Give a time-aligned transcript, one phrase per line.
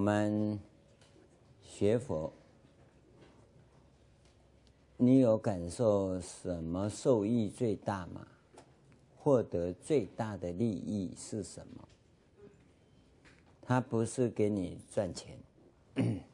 [0.00, 0.58] 我们
[1.62, 2.32] 学佛，
[4.96, 8.26] 你有感受什么受益最大吗？
[9.18, 11.86] 获得最大的利益是什么？
[13.60, 15.38] 它不是给你赚钱，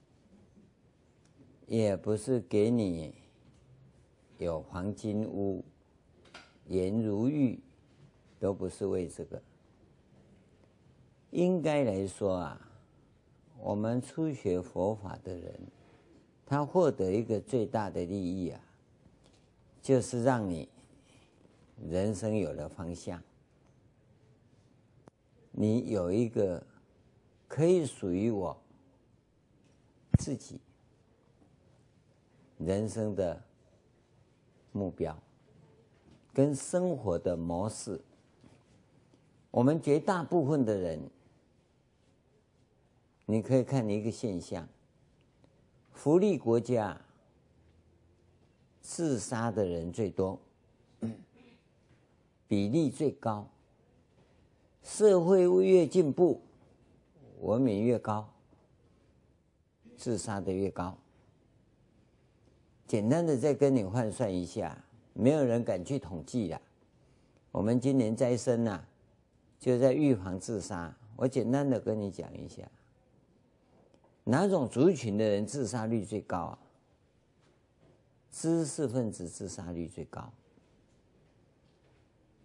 [1.67, 3.17] 也不是给你
[4.39, 5.65] 有黄金屋、
[6.69, 7.59] 颜如玉，
[8.39, 9.43] 都不是为这个。
[11.33, 12.63] 应该来说啊。
[13.61, 15.61] 我们初学佛法的人，
[16.45, 18.61] 他获得一个最大的利益啊，
[19.83, 20.69] 就是让你
[21.89, 23.21] 人生有了方向，
[25.51, 26.65] 你有一个
[27.49, 28.57] 可以属于我
[30.19, 30.61] 自己
[32.59, 33.43] 人生的
[34.71, 35.19] 目标
[36.33, 38.01] 跟生活的模式。
[39.51, 41.01] 我们绝大部分的人。
[43.27, 44.69] 你可以看一个现象，
[45.93, 47.01] 福利国家
[48.81, 50.39] 自杀的人最多，
[52.47, 53.49] 比例最高。
[54.85, 56.41] 社会越进步，
[57.41, 58.33] 文明越高，
[59.97, 60.97] 自杀的越高。
[62.87, 66.61] 简单的再跟你换算一下，没有人敢去统计的。
[67.51, 68.85] 我们今年灾生呐，
[69.59, 70.97] 就在预防自杀。
[71.17, 72.63] 我简单的跟你讲一下。
[74.29, 76.59] 哪种族群的人自杀率最高啊？
[78.33, 80.33] 知识分子自杀率最高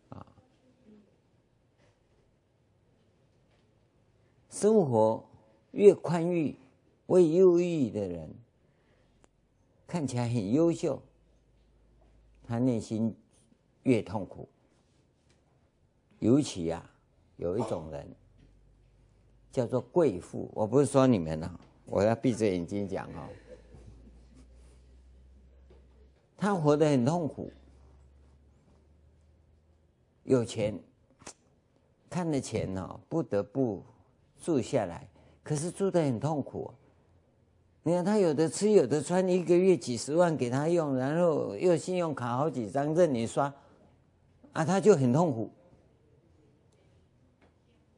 [0.10, 0.26] 啊！
[4.52, 5.28] 生活
[5.72, 6.56] 越宽裕、
[7.08, 8.30] 越优裕的人，
[9.88, 11.02] 看起来很优秀，
[12.44, 13.16] 他内心
[13.82, 14.48] 越痛苦。
[16.20, 16.94] 尤其呀、啊，
[17.38, 18.08] 有一种人
[19.52, 21.60] 叫做贵妇，我不是说你们啊。
[21.92, 23.28] 我要闭着眼睛讲哦，
[26.38, 27.52] 他活得很痛苦，
[30.24, 30.80] 有钱，
[32.10, 33.84] 看了钱哦，不得不
[34.42, 35.06] 住下来，
[35.44, 36.74] 可是住得很痛苦。
[37.84, 43.54] 你看他有的吃有的穿，一个月几十万给他用，然后又信用卡好几张任你刷，
[44.54, 45.52] 啊，他就很痛苦。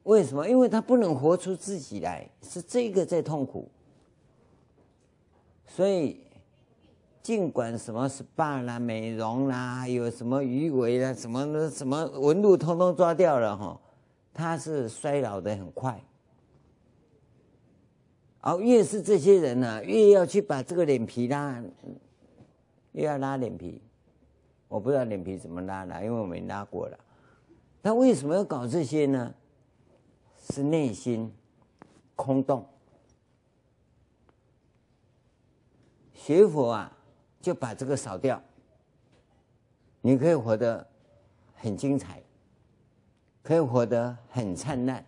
[0.01, 0.49] 为什么？
[0.49, 3.69] 因为他不能活出自己来，是这个在痛苦。
[5.67, 6.19] 所以，
[7.21, 13.79] 尽管什么 SPA 啦、美容啦，有什么鱼尾啦、什么什么纹路，通通抓掉了哈，
[14.33, 15.99] 他是衰老的很快。
[18.41, 21.63] 而越是这些人呢、越要去把这个脸皮拉，
[22.91, 23.81] 越要拉脸皮。
[24.67, 26.99] 我不知道脸皮怎么拉的，因为我没拉过了。
[27.81, 29.33] 他为什么要搞这些呢？
[30.51, 31.31] 是内心
[32.15, 32.65] 空洞。
[36.25, 36.97] 学佛啊，
[37.41, 38.41] 就把这个扫掉，
[39.99, 40.87] 你可以活得
[41.53, 42.23] 很精彩，
[43.41, 45.03] 可以活得很灿烂。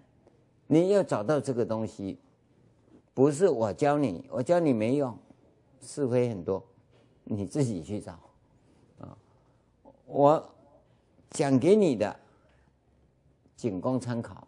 [0.67, 2.19] 你要找到这个东西，
[3.13, 5.17] 不是我教你，我教你没用，
[5.79, 6.61] 是非很多，
[7.23, 8.19] 你自己去找
[8.99, 9.17] 啊。
[10.05, 10.53] 我
[11.29, 12.13] 讲给你的，
[13.55, 14.45] 仅供参考。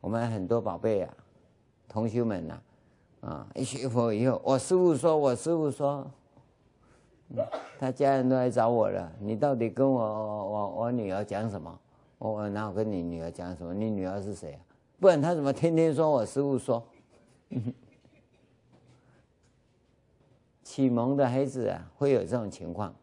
[0.00, 1.12] 我们很多宝贝啊，
[1.88, 2.62] 同学们呐、
[3.24, 3.46] 啊！
[3.54, 6.06] 一学佛以后，我师傅说，我师傅说，
[7.78, 9.10] 他家人都来找我了。
[9.18, 11.78] 你到底跟我我我女儿讲什么？
[12.18, 13.72] 我我哪有跟你女儿讲什么？
[13.72, 14.60] 你女儿是谁啊？
[15.00, 16.82] 不然他怎么天天说我师傅说？
[20.62, 22.94] 启蒙的孩子啊，会有这种情况。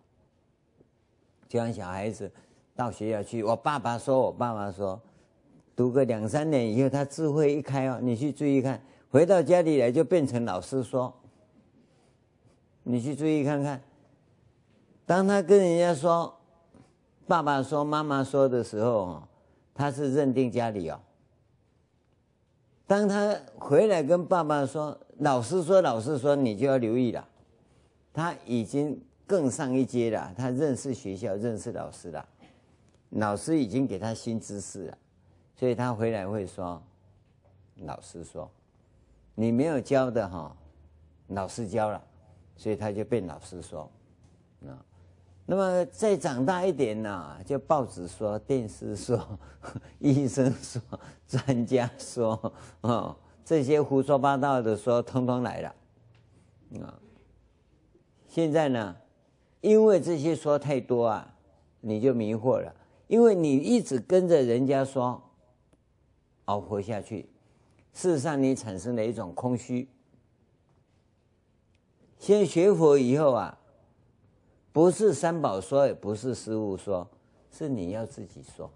[1.47, 2.31] 就像小孩子
[2.75, 5.01] 到学校去，我爸爸说，我爸爸说，
[5.75, 8.79] 读个两三年以后，他智慧一开哦，你去注意看。
[9.11, 11.13] 回到家里来就变成老师说，
[12.83, 13.81] 你去注意看看，
[15.05, 16.33] 当他跟人家说
[17.27, 19.21] 爸爸说妈妈说的时候，
[19.75, 20.97] 他是认定家里哦。
[22.87, 27.27] 当他回来跟爸爸说老师说老师说，你就要留意了，
[28.13, 28.97] 他已经
[29.27, 32.25] 更上一阶了，他认识学校，认识老师了，
[33.09, 34.97] 老师已经给他新知识了，
[35.57, 36.81] 所以他回来会说
[37.75, 38.49] 老师说。
[39.35, 40.55] 你没有教的哈，
[41.27, 42.01] 老师教了，
[42.55, 43.89] 所以他就被老师说，
[44.67, 44.77] 啊，
[45.45, 49.19] 那么再长大一点呢，就报纸说、电视说、
[49.99, 50.81] 医生说、
[51.27, 55.75] 专家说，啊，这些胡说八道的说，通通来了，
[56.83, 56.99] 啊，
[58.27, 58.95] 现在呢，
[59.61, 61.33] 因为这些说太多啊，
[61.79, 62.75] 你就迷惑了，
[63.07, 65.23] 因为你一直跟着人家说，
[66.45, 67.30] 熬活下去。
[67.93, 69.87] 事实上你产生了一种空虚。
[72.17, 73.57] 先学佛以后啊，
[74.71, 77.09] 不是三宝说，也不是师父说，
[77.51, 78.71] 是你要自己说。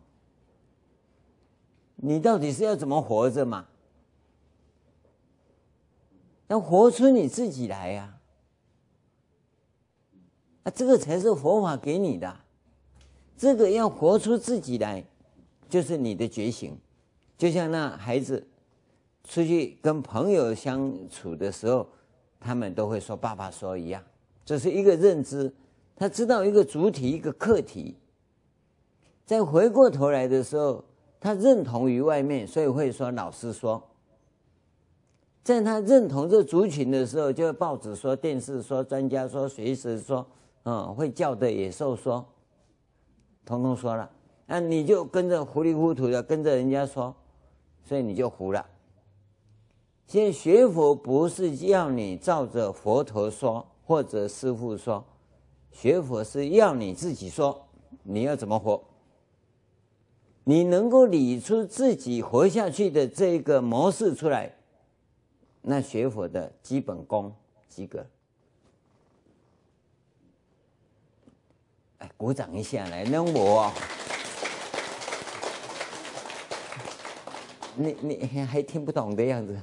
[1.96, 3.68] 你到底是要怎么活着嘛？
[6.48, 8.20] 要活出你自己来呀！
[10.64, 12.40] 啊，这个才是佛法给你的。
[13.38, 15.06] 这个要活出自己来，
[15.70, 16.78] 就是你的觉醒。
[17.38, 18.48] 就像那孩子
[19.26, 21.86] 出去跟朋友相处的时候。
[22.38, 24.04] 他们都会说“爸爸说”一样，
[24.46, 25.52] 这是一个认知。
[25.96, 27.96] 他知道一个主体，一个客体。
[29.26, 30.84] 再回过头来的时候，
[31.20, 33.82] 他认同于外面，所以会说“老师说”。
[35.44, 40.24] 在他认同这族群的时候，就报纸说、电视说、专家说、随时说，
[40.66, 42.24] 嗯，会叫的野兽说，
[43.44, 44.08] 通通说了。
[44.46, 47.16] 那你就跟着糊里糊涂的跟着人家说，
[47.84, 48.64] 所以你就糊了。
[50.08, 55.04] 现在学佛不是要你照着佛陀说或者师父说，
[55.72, 57.68] 学佛是要你自己说，
[58.04, 58.84] 你要怎么活？
[60.44, 64.56] 你能够理出自己活下去的这个模式出来，
[65.64, 67.36] 那学佛的基本功
[67.68, 68.06] 及格。
[71.98, 73.72] 哎，鼓掌一下来，那我，
[77.76, 79.60] 你你还听不懂的样子。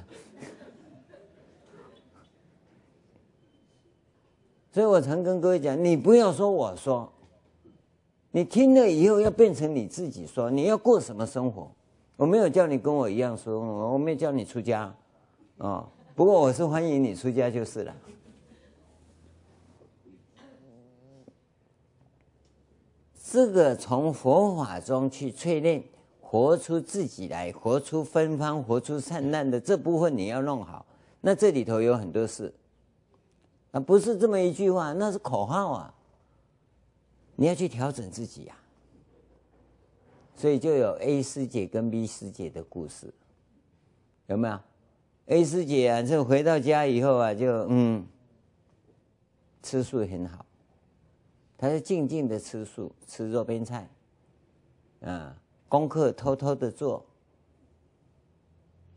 [4.73, 7.07] 所以我常跟各位讲，你不要说我说，
[8.31, 11.71] 你听了以后要变成你自己说，你要过什么生活？
[12.15, 14.95] 我没有叫你跟我一样说，我没有叫你出家，啊、
[15.59, 17.95] 哦，不过我是欢迎你出家就是了。
[23.31, 25.83] 这个从佛法中去淬炼，
[26.19, 30.83] 活出自己来，活出芬芳，活出灿烂的这部分你要弄好。
[31.21, 32.51] 那这里头有很多事。
[33.73, 35.93] 啊，不是这么一句话，那是口号啊！
[37.35, 38.61] 你要去调整自己呀、啊，
[40.35, 43.11] 所以就有 A 师姐跟 B 师姐的故事，
[44.27, 44.59] 有没有
[45.25, 48.05] ？A 师姐啊，就回到家以后啊，就嗯，
[49.63, 50.45] 吃素很好，
[51.57, 53.89] 她就静静的吃素，吃肉边菜，
[55.01, 55.35] 啊，
[55.67, 57.03] 功课偷偷的做。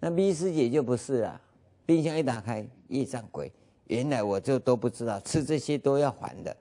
[0.00, 1.40] 那 B 师姐就不是啊，
[1.86, 3.50] 冰箱一打开，业障鬼。
[3.86, 6.56] 原来我就都不知道，吃这些都要还的，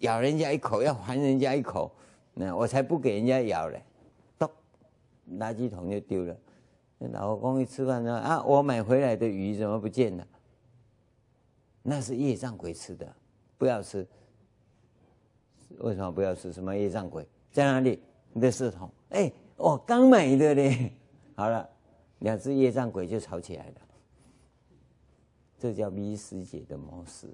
[0.00, 1.90] 咬人家一口要还人家一口，
[2.34, 3.82] 那我才不给人家咬嘞，
[4.38, 4.48] 咚，
[5.38, 6.36] 垃圾桶就丢了。
[7.12, 10.26] 老公一吃饭说啊，我买回来的鱼怎么不见了？
[11.82, 13.10] 那是业障鬼吃的，
[13.56, 14.06] 不要吃。
[15.78, 16.52] 为什么不要吃？
[16.52, 18.02] 什么业障鬼在哪里？
[18.32, 18.90] 你的食桶。
[19.08, 20.92] 哎，我刚买的嘞。
[21.34, 21.66] 好了，
[22.18, 23.74] 两只业障鬼就吵起来了。
[25.60, 27.28] 这叫 B 师姐的模式。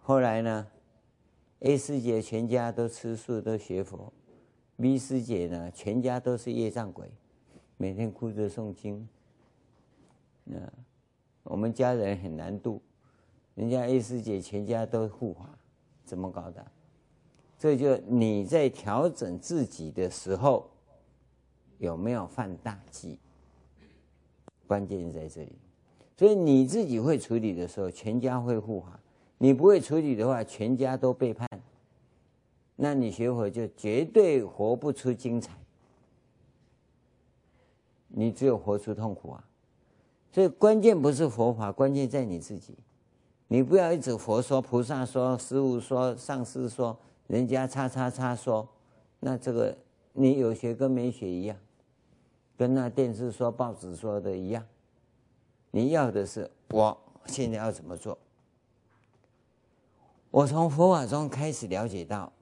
[0.00, 0.66] 后来呢
[1.58, 4.10] ，A 师姐全家都吃素，都学佛
[4.78, 7.10] ；B 师姐呢，全家都是业障鬼，
[7.76, 9.06] 每天哭着诵经。
[10.44, 10.58] 那
[11.42, 12.80] 我们家人很难度，
[13.54, 15.58] 人家 A 师姐全家都护法，
[16.02, 16.66] 怎么搞的？
[17.58, 20.70] 这就你在调整自己的时候，
[21.76, 23.18] 有没有犯大忌？
[24.66, 25.52] 关键在这里，
[26.16, 28.98] 所以你自己会处理的时候，全家会护法；
[29.38, 31.48] 你不会处理的话，全家都背叛。
[32.76, 35.52] 那你学佛就绝对活不出精彩，
[38.08, 39.44] 你只有活出痛苦啊！
[40.30, 42.74] 所以关键不是佛法，关键在你自己。
[43.48, 48.68] 你不要一直佛说、菩萨说、师父说、上师说、人家叉叉叉说，
[49.20, 49.74] 那这个
[50.12, 51.56] 你有学跟没学一样。
[52.56, 54.64] 跟那电视说、报纸说的一样，
[55.70, 56.96] 你要的是我
[57.26, 58.16] 现在要怎么做？
[60.30, 62.32] 我从佛法中开始了解到，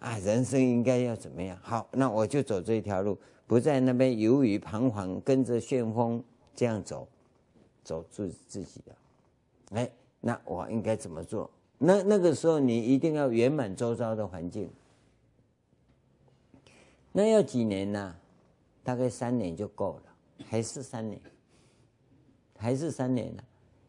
[0.00, 1.58] 啊，人生应该要怎么样？
[1.62, 6.22] 好，那我就走这一条路，不在那边犹豫彷徨，跟着旋风
[6.54, 7.08] 这样走，
[7.82, 8.94] 走自自己的。
[9.76, 11.50] 哎，那我应该怎么做？
[11.78, 14.70] 那那个时候你一定要圆满周遭的环境。
[17.12, 18.14] 那要几年呢？
[18.88, 20.02] 大概三年就够了，
[20.48, 21.20] 还是三年，
[22.56, 23.44] 还是三年了，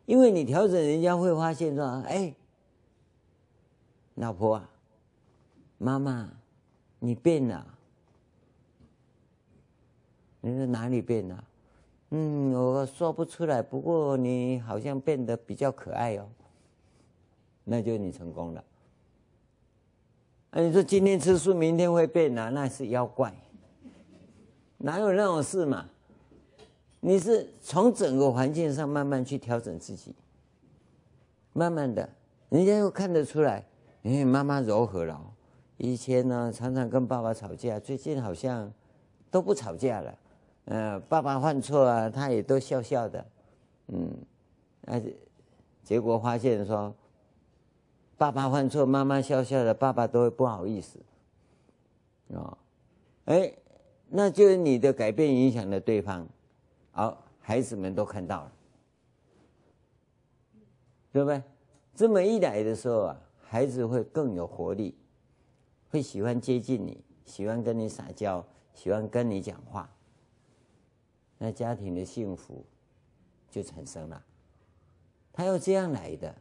[0.05, 2.35] 因为你调整，人家会发现说：“哎，
[4.15, 4.69] 老婆啊，
[5.77, 6.29] 妈妈，
[6.99, 7.65] 你变了。”
[10.41, 11.43] 你说哪里变了？
[12.09, 16.27] 嗯，我说不出来，不过你好像变得比较可爱哦。
[17.63, 18.61] 那就你成功了。
[20.49, 22.49] 啊，你说今天吃素，明天会变啊？
[22.49, 23.33] 那是妖怪。
[24.79, 25.85] 哪有那种事嘛？
[27.01, 30.13] 你是从整个环境上慢慢去调整自己，
[31.53, 32.09] 慢慢的，
[32.49, 33.65] 人家又看得出来，
[34.01, 35.33] 因为妈妈柔和了。
[35.77, 38.69] 以前呢，常常跟爸爸吵架，最近好像
[39.31, 40.17] 都不吵架了。
[40.65, 43.25] 嗯、呃，爸爸犯错啊，他也都笑笑的。
[43.87, 44.13] 嗯，
[44.85, 45.15] 而且
[45.83, 46.93] 结果发现说，
[48.17, 50.99] 爸爸犯错，妈妈笑笑的，爸爸都会不好意思。
[52.33, 52.57] 啊、哦，
[53.25, 53.53] 哎，
[54.09, 56.27] 那就是你的改变影响了对方。
[56.91, 58.51] 好，孩子们都看到了，
[61.11, 61.41] 对不对？
[61.95, 64.95] 这么一来的时候啊，孩子会更有活力，
[65.89, 69.89] 会喜欢接近你，喜欢跟你撒娇，喜欢跟你讲话。
[71.37, 72.65] 那家庭的幸福
[73.49, 74.23] 就产生了。
[75.31, 76.35] 他要这样来的，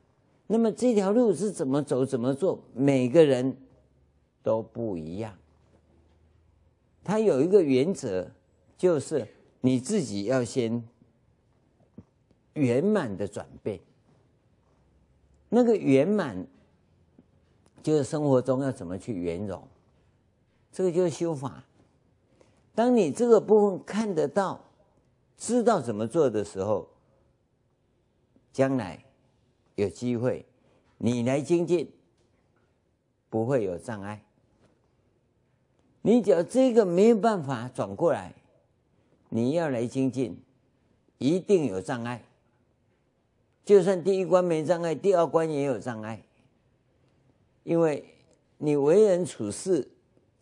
[0.47, 2.59] 那么这条路是怎么走、怎么做？
[2.73, 3.57] 每个人
[4.43, 5.37] 都不一样。
[7.09, 8.31] 他有一个原则，
[8.77, 9.27] 就是。
[9.61, 10.89] 你自己要先
[12.53, 13.81] 圆满的转变，
[15.49, 16.47] 那个圆满
[17.83, 19.67] 就是生活中要怎么去圆融，
[20.71, 21.65] 这个就是修法。
[22.73, 24.65] 当你这个部分看得到、
[25.37, 26.89] 知道怎么做的时候，
[28.53, 29.05] 将来
[29.75, 30.47] 有机会
[30.99, 31.93] 你来精进，
[33.29, 34.25] 不会有障碍。
[36.09, 38.33] 你只要这个没有办法转过来。
[39.29, 40.41] 你要来精进，
[41.19, 42.25] 一定有障碍。
[43.63, 46.23] 就算第一关没障碍，第二关也有障碍。
[47.63, 48.03] 因为
[48.57, 49.87] 你为人处事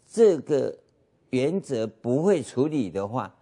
[0.09, 0.79] 这个
[1.31, 3.35] 原则不会处理的话，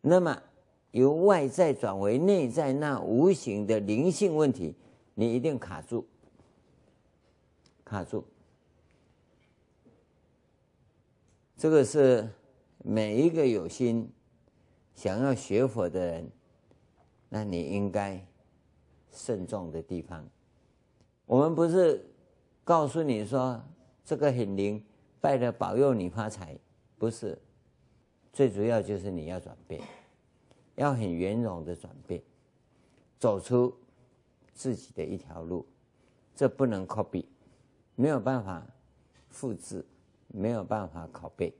[0.00, 0.42] 那么
[0.90, 4.74] 由外在转为内在那无形的灵性问题，
[5.14, 6.04] 你一定卡住，
[7.84, 8.24] 卡住。
[11.62, 12.28] 这个是
[12.78, 14.10] 每一个有心。
[14.96, 16.28] 想要学佛的人，
[17.28, 18.20] 那你应该
[19.12, 20.28] 慎重的地方。
[21.24, 22.04] 我们不是
[22.64, 23.62] 告诉你说
[24.04, 24.84] 这个很灵，
[25.20, 26.58] 拜了保佑你发财，
[26.98, 27.38] 不是。
[28.32, 29.80] 最主要就是你要转变，
[30.74, 32.20] 要很圆融的转变，
[33.20, 33.72] 走出
[34.52, 35.64] 自己的一条路。
[36.34, 37.24] 这不能 copy，
[37.94, 38.66] 没有办法
[39.30, 39.86] 复制，
[40.32, 41.52] 没有办法拷贝。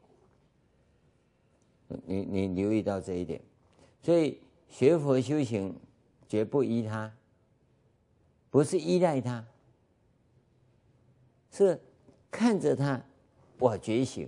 [2.07, 3.41] 你你留意到这一点，
[4.03, 5.75] 所以学佛修行
[6.27, 7.13] 绝不依他，
[8.51, 9.45] 不是依赖他，
[11.51, 11.79] 是
[12.31, 12.99] 看着他，
[13.59, 14.27] 我觉醒，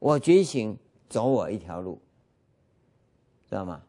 [0.00, 0.76] 我觉醒，
[1.08, 2.00] 走我一条路，
[3.48, 3.80] 知道吗？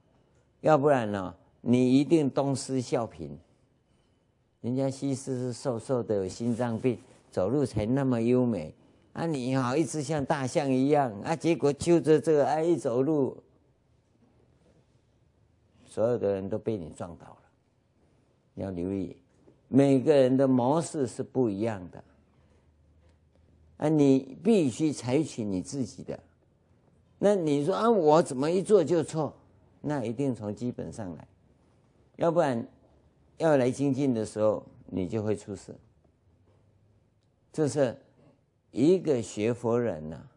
[0.62, 3.32] 要不然呢，你一定东施效颦。
[4.62, 7.00] 人家西施是瘦瘦的，有心脏病，
[7.32, 8.72] 走路才那么优美。
[9.14, 13.44] 啊，你好，一直像大象一样啊，结果就着这个，哎，一走路，
[15.86, 17.38] 所有的人都被你撞倒了。
[18.56, 19.18] 要留意，
[19.68, 22.04] 每个人的模式是不一样的，
[23.78, 26.18] 啊，你必须采取你自己的。
[27.20, 29.34] 那你说啊，我怎么一做就错？
[29.82, 31.28] 那一定从基本上来，
[32.16, 32.66] 要不然
[33.40, 35.76] 要来精进的时候，你就会出事。
[37.52, 37.94] 这是。
[38.72, 40.30] 一个学佛人呢、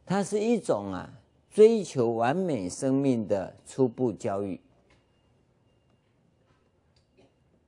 [0.06, 1.12] 它是一种啊，
[1.50, 4.62] 追求完美生命的初步教育。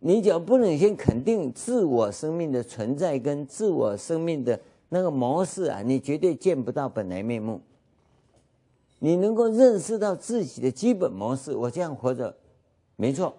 [0.07, 7.59] 你只要不能先肯定自我生命的存在跟自我生命的那个模式啊，你绝对见不到本来面目。
[8.99, 12.37] 你能够认识到自己的基本模式，我这样活着，
[12.95, 13.35] 没错。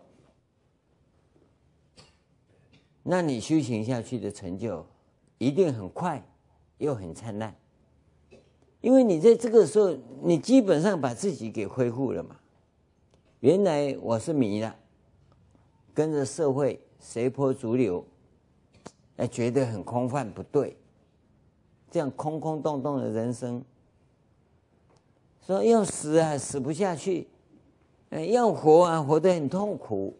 [3.04, 4.84] 那你修行下去的成就
[5.38, 6.20] 一定很快，
[6.78, 7.54] 又很灿烂，
[8.80, 12.34] 因为你在这个时候，你基本上把自己给恢复了嘛。
[13.38, 14.74] 原来我是迷了。
[15.96, 18.04] 跟着社会随波逐流，
[19.16, 20.76] 哎，觉得很空泛，不对。
[21.90, 23.64] 这样空空洞洞的人生，
[25.46, 27.26] 说要死啊，死不下去；
[28.10, 30.14] 哎，要活啊，活得很痛苦。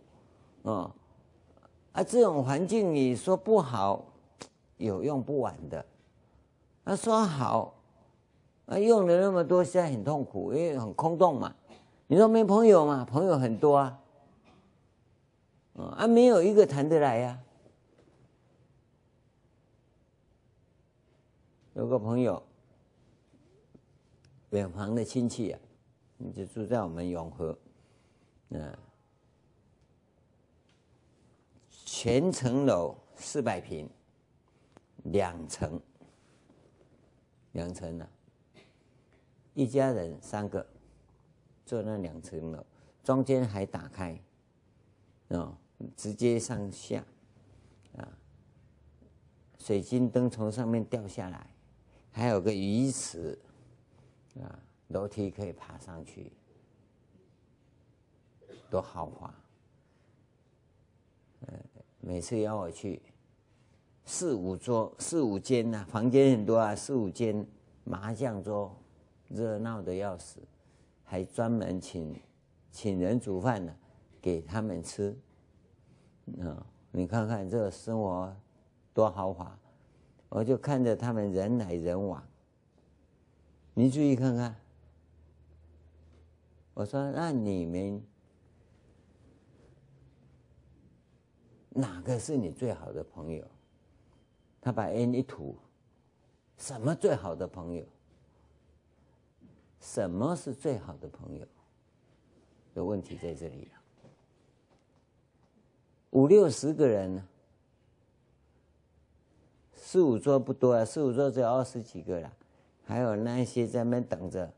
[0.63, 0.91] 啊，
[1.93, 4.03] 啊，这种环境你说不好，
[4.79, 5.85] 有用不完的。
[6.85, 7.75] 啊，说好，
[8.65, 11.55] 啊，用了那么多，现在很痛苦，因为很空洞嘛。
[12.07, 13.05] 你说没朋友嘛？
[13.05, 13.99] 朋友很多啊。
[15.77, 17.43] 啊，没有一个谈得来呀。
[21.75, 22.43] 有个朋友
[24.51, 25.61] 远房的亲戚啊，
[26.17, 27.59] 你就住在我们永和，
[28.49, 28.79] 嗯，
[31.69, 33.87] 全层楼四百平，
[35.05, 35.79] 两层，
[37.53, 38.09] 两层呢，
[39.53, 40.67] 一家人三个，
[41.67, 42.65] 住那两层楼，
[43.05, 44.19] 中间还打开，
[45.29, 45.59] 啊，
[45.97, 47.05] 直接上下，
[47.97, 48.19] 啊，
[49.59, 51.51] 水晶灯从上面掉下来，
[52.11, 53.39] 还有个鱼池。
[54.43, 56.31] 啊，楼梯可以爬上去，
[58.69, 59.35] 多豪华！
[62.01, 63.01] 每次邀我去，
[64.05, 67.47] 四五桌、四五间呐、啊，房间很多啊，四五间
[67.85, 68.77] 麻将桌，
[69.29, 70.39] 热闹的要死，
[71.03, 72.15] 还专门请
[72.71, 73.75] 请人煮饭呢，
[74.21, 75.19] 给他们吃。
[76.43, 78.37] 啊，你看看这个生活
[78.93, 79.59] 多豪华，
[80.29, 82.23] 我就看着他们人来人往。
[83.75, 84.57] 你注意看看，
[86.75, 88.03] 我说，那你们
[91.71, 93.47] 哪个是你最好的朋友？
[94.61, 95.57] 他把烟一吐，
[96.59, 97.87] 什么最好的朋友？
[99.79, 101.47] 什么是最好的朋友？
[102.75, 103.69] 的问题在这里。
[106.11, 107.29] 五六十个人呢，
[109.75, 112.33] 四五桌不多啊，四五桌只有二十几个了。
[112.85, 114.53] 还有那些在那边等着，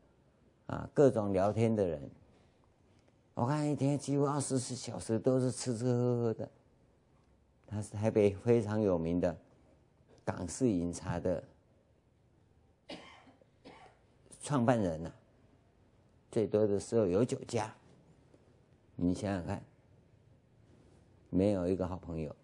[0.67, 2.09] 啊，各种聊天的人，
[3.33, 6.49] 我看一天几乎二十四小时都是吃吃喝喝的。
[7.65, 9.35] 他是台北非常有名的
[10.23, 11.43] 港式饮茶的
[14.41, 15.11] 创办人呐、
[16.31, 17.73] 最多的时候有九家。
[18.95, 19.63] 你想想看，
[21.29, 22.35] 没有一个好朋友。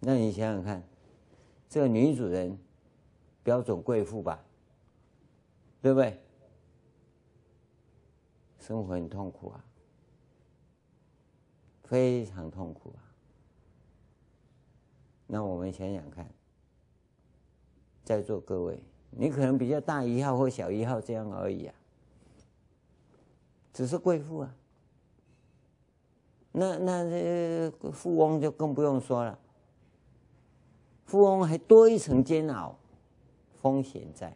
[0.00, 0.82] 那你想想看，
[1.68, 2.58] 这个女主人
[3.44, 4.42] 标准贵妇吧，
[5.80, 6.18] 对不对？
[8.58, 9.64] 生活很痛苦啊，
[11.84, 13.00] 非常痛苦啊。
[15.26, 16.28] 那我们想想看，
[18.04, 21.74] 在座各位，你可能比较大一号或小一号这样而已啊，
[23.72, 24.54] 只是贵妇啊。
[26.52, 29.38] 那那这富翁就更不用说了。
[31.06, 32.76] 富翁还多一层煎熬，
[33.60, 34.34] 风险在。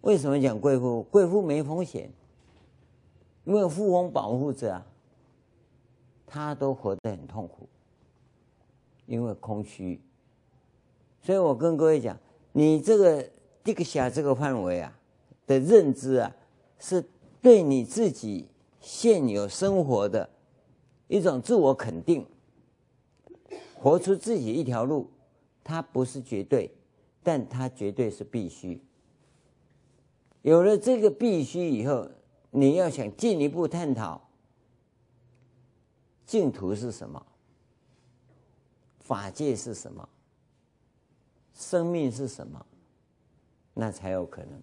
[0.00, 1.02] 为什么讲贵妇？
[1.04, 2.10] 贵妇没风险，
[3.44, 4.86] 因为富翁保护着啊，
[6.26, 7.68] 他都活得很痛苦，
[9.06, 10.00] 因为空虚。
[11.22, 12.18] 所以我跟各位讲，
[12.52, 13.30] 你这个
[13.64, 14.96] 这个下这个范围啊
[15.46, 16.36] 的认知啊，
[16.78, 17.02] 是
[17.40, 18.46] 对你自己
[18.80, 20.30] 现有生活的。
[21.08, 22.26] 一种自我肯定，
[23.74, 25.10] 活出自己一条路，
[25.62, 26.70] 它不是绝对，
[27.22, 28.82] 但它绝对是必须。
[30.40, 32.10] 有了这个必须以后，
[32.50, 34.28] 你要想进一步探讨
[36.26, 37.24] 净土是什么，
[38.98, 40.08] 法界是什么，
[41.52, 42.64] 生命是什么，
[43.74, 44.62] 那才有可能。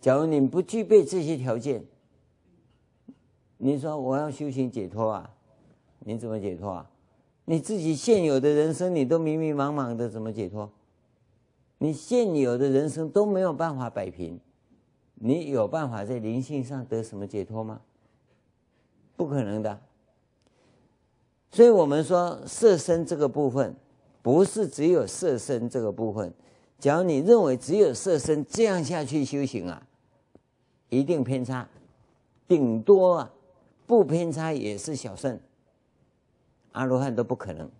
[0.00, 1.84] 假如你不具备这些条件，
[3.58, 5.34] 你说我要修行解脱啊？
[6.00, 6.90] 你怎么解脱啊？
[7.44, 10.70] 你自己现有的人生你都迷迷茫茫的，怎么解脱？
[11.78, 14.40] 你现有的人生都没有办法摆平，
[15.14, 17.80] 你有办法在灵性上得什么解脱吗？
[19.16, 19.80] 不可能的。
[21.50, 23.74] 所以我们说色身这个部分，
[24.22, 26.32] 不是只有色身这个部分。
[26.78, 29.86] 假如你认为只有色身这样下去修行啊，
[30.88, 31.68] 一定偏差，
[32.46, 33.32] 顶多啊。
[33.86, 35.38] 不偏差也是小圣，
[36.72, 37.70] 阿罗汉都不可能。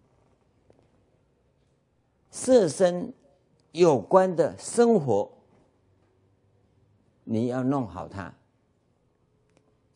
[2.30, 3.12] 色身
[3.72, 5.28] 有关的生活，
[7.24, 8.32] 你要弄好它。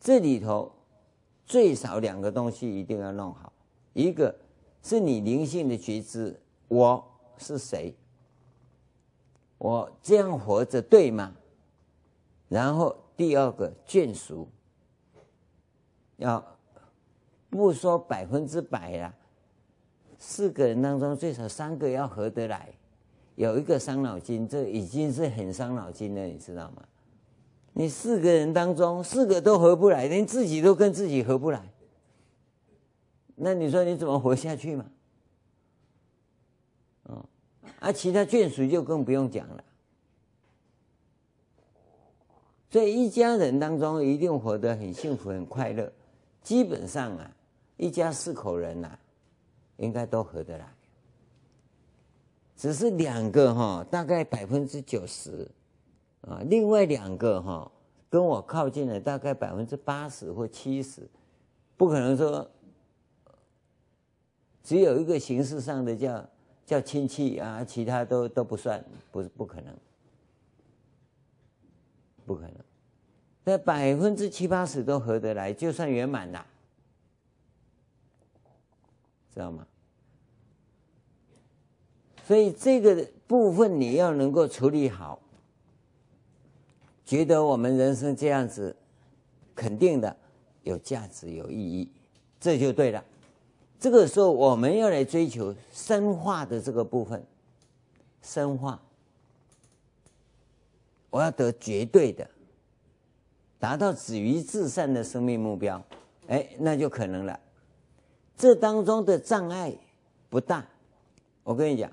[0.01, 0.69] 这里头
[1.45, 3.53] 最少两个东西一定要弄好，
[3.93, 4.37] 一个
[4.83, 7.01] 是你灵性的觉知，我
[7.37, 7.95] 是谁？
[9.61, 11.35] 我这样活着对吗？
[12.49, 14.47] 然后第二个眷属。
[16.17, 16.43] 要
[17.47, 19.13] 不说百分之百呀，
[20.17, 22.69] 四个人当中最少三个要合得来，
[23.35, 26.81] 有一个伤脑筋，这已经是很伤脑筋了，你知道吗？
[27.73, 31.71] 你四个人当中四个都合不来，连自己都跟自己合不来，
[33.35, 34.85] 那你说你怎么活下去嘛？
[37.81, 39.63] 啊，其他眷属就更不用讲了。
[42.69, 45.91] 所以一家人当中一定活得很幸福、很快乐。
[46.43, 47.35] 基本上啊，
[47.77, 48.97] 一家四口人呐、
[49.77, 50.73] 应该都合得来。
[52.55, 55.49] 只是两个哈，大概百分之九十，
[56.21, 57.71] 啊，另外两个哈，
[58.11, 61.09] 跟我靠近的大概百分之八十或七十，
[61.75, 62.47] 不可能说
[64.61, 66.23] 只有一个形式上的叫
[66.71, 68.81] 叫亲戚啊，其他都都不算，
[69.11, 69.75] 不是不可能，
[72.25, 72.53] 不可能。
[73.43, 76.45] 那百分之七八十都合得来，就算圆满了，
[79.33, 79.67] 知道吗？
[82.25, 85.19] 所以这个部分你要能够处理好，
[87.03, 88.73] 觉得我们人生这样子，
[89.53, 90.15] 肯定的
[90.63, 91.91] 有价值、有意义，
[92.39, 93.03] 这就对了。
[93.81, 97.25] 这个时候我们要来追求深化的这个部分，
[98.21, 98.79] 深化，
[101.09, 102.29] 我要得绝对的。
[103.57, 105.83] 达到止于至善的生命目标，
[106.27, 107.39] 哎，那就可能了。
[108.37, 109.75] 这当中的障碍
[110.29, 110.63] 不大。
[111.43, 111.91] 我跟你讲，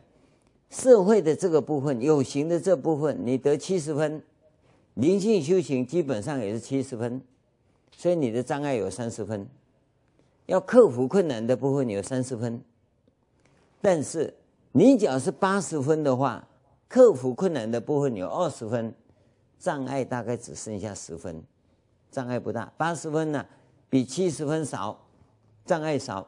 [0.69, 4.23] 社会的这个部分，有形的这部分，你得七十分，
[4.93, 7.23] 灵性修行基本上也是七十分，
[7.97, 9.49] 所以你的障碍有三十分。
[10.49, 12.63] 要克服困难的部分有三十分，
[13.83, 14.35] 但是
[14.73, 16.49] 你只要是八十分的话，
[16.89, 18.95] 克服困难的部分有二十分，
[19.59, 21.43] 障碍大概只剩下十分。
[22.11, 23.45] 障碍不大，八十分呢，
[23.91, 24.99] 比七十分少，
[25.67, 26.27] 障碍少；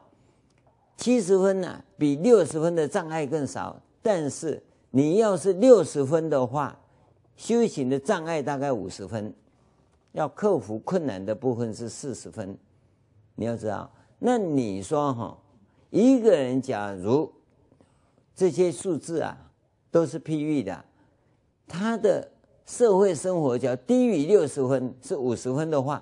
[0.95, 3.81] 七十分呢，比六十分的障碍更少。
[4.03, 6.79] 但是你要是六十分的话，
[7.35, 9.33] 修行的障碍大概五十分，
[10.11, 12.55] 要克服困难的部分是四十分。
[13.33, 13.91] 你要知道，
[14.23, 15.37] 那你说哈，
[15.89, 17.31] 一个人假如
[18.35, 19.37] 这些数字啊
[19.89, 20.85] 都是譬喻的，
[21.67, 22.31] 他的。
[22.63, 26.01] 社会生活叫低于六十分是五十分的话，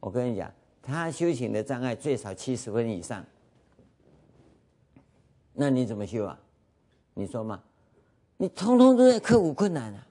[0.00, 3.24] 我跟你讲，他修行的障碍最少七十分以上。
[5.54, 6.38] 那你怎么修啊？
[7.14, 7.62] 你说嘛？
[8.36, 10.06] 你通通都在克服困难啊！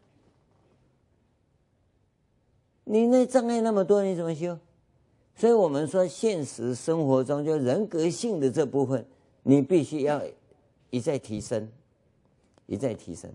[2.86, 4.58] 你那障碍那么多，你怎么修？
[5.38, 9.06] 所以我们说，现实生活中就人格性的这部分，
[9.44, 10.20] 你必须要
[10.90, 11.70] 一再提升，
[12.66, 13.32] 一再提升。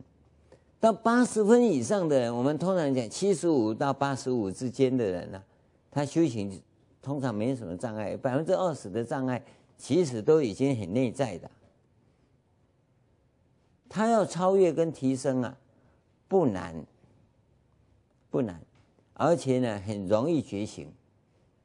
[0.80, 5.40] 到八十分以上的人，我们通常讲七十五到八十五之间的人呢、
[5.92, 6.60] 他修行
[7.00, 9.40] 通常没什么障碍，百分之二十的障碍
[9.78, 11.48] 其实都已经很内在的。
[13.88, 15.56] 他要超越跟提升啊，
[16.26, 16.74] 不难，
[18.28, 18.60] 不难，
[19.12, 20.90] 而且呢很容易觉醒，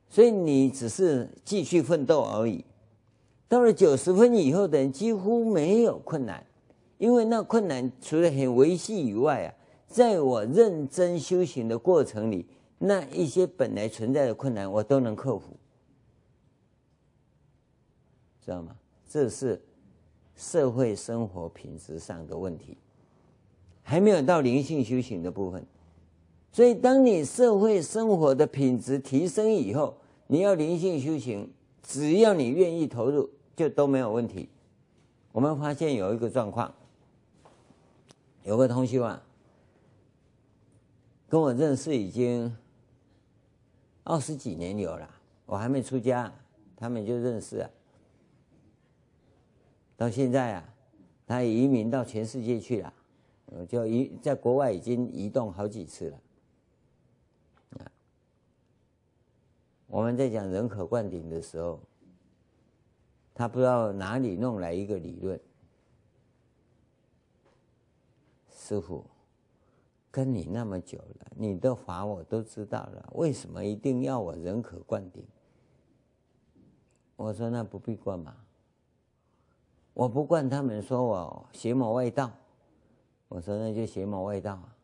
[0.09, 2.63] 所以你只是继续奋斗而已。
[3.47, 6.45] 到了九十分以后的人，几乎没有困难。
[6.97, 9.53] 因为那困难除了很维系以外啊，
[9.85, 12.47] 在我认真修行的过程里，
[12.79, 15.55] 那一些本来存在的困难我都能克服，
[18.43, 18.75] 知道吗？
[19.07, 19.61] 这是
[20.35, 22.75] 社会生活品质上的问题，
[23.83, 25.63] 还没有到灵性修行的部分。
[26.57, 34.49] 所以，当你社会生活的品质提升以后，你要灵性修行，只要你愿意投入，就都没有问题。
[35.33, 36.73] 我们发现有一个状况。
[38.43, 39.21] 有个同学啊，
[41.29, 42.57] 跟我认识已经
[44.03, 45.07] 二十几年有了，
[45.45, 46.33] 我还没出家，
[46.75, 47.69] 他们就认识了。
[49.95, 50.73] 到现在啊，
[51.27, 52.91] 他移民到全世界去了，
[53.69, 56.19] 就移在国外已经移动好几次了。
[59.87, 61.79] 我们在讲人可灌顶的时候，
[63.33, 65.39] 他不知道哪里弄来一个理论。
[68.49, 69.05] 师傅，
[70.11, 75.25] 跟你那么久了，你的法我都知道了，为什么一定要我人可灌顶？
[77.15, 78.35] 我说那不必灌嘛，
[79.93, 82.31] 我不灌，他们说我邪魔外道。
[83.29, 84.75] 我说那就邪魔外道啊。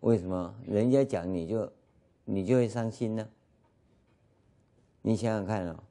[0.00, 1.70] 为什么人家讲你就
[2.30, 3.26] 你就会伤心呢？
[5.00, 5.82] 你想想看哦，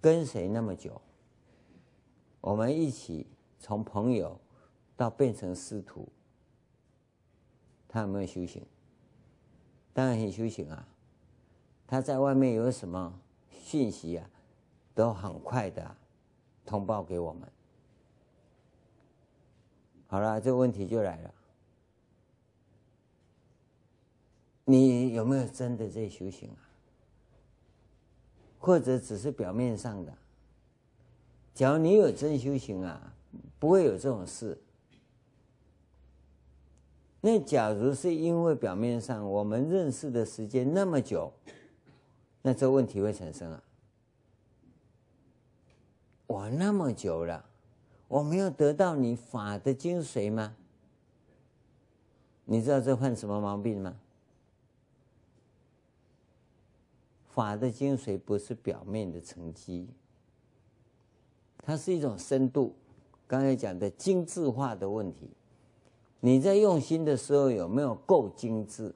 [0.00, 1.00] 跟谁那么久？
[2.40, 3.26] 我们一起。
[3.62, 4.40] 从朋友
[4.96, 6.08] 到变成师徒，
[7.86, 8.64] 他有没有修行？
[9.92, 10.88] 当然很修行啊！
[11.86, 14.30] 他在外面有什么讯息啊，
[14.94, 15.94] 都很快的
[16.64, 17.46] 通报给我们。
[20.06, 21.34] 好了，这个问题就来了：
[24.70, 26.62] 你有没有真的在修行啊？
[28.58, 30.12] 或者只是表面上的？
[31.54, 33.12] 假如你有真修行啊？
[33.58, 34.56] 不会有这种事。
[37.20, 41.32] 那假如是因为表面上我们认识的时间那么久，
[42.42, 43.62] 那这问题会产生啊。
[46.26, 47.44] 我那么久了，
[48.08, 50.54] 我没有得到你法的精髓吗？
[52.44, 53.96] 你知道这犯什么毛病吗？
[57.32, 59.88] 法的精髓不是表面的成绩，
[61.58, 62.74] 它是一种深度。
[63.26, 65.30] 刚才讲的精致化的问题，
[66.18, 68.94] 你在用心的时候有没有够精致？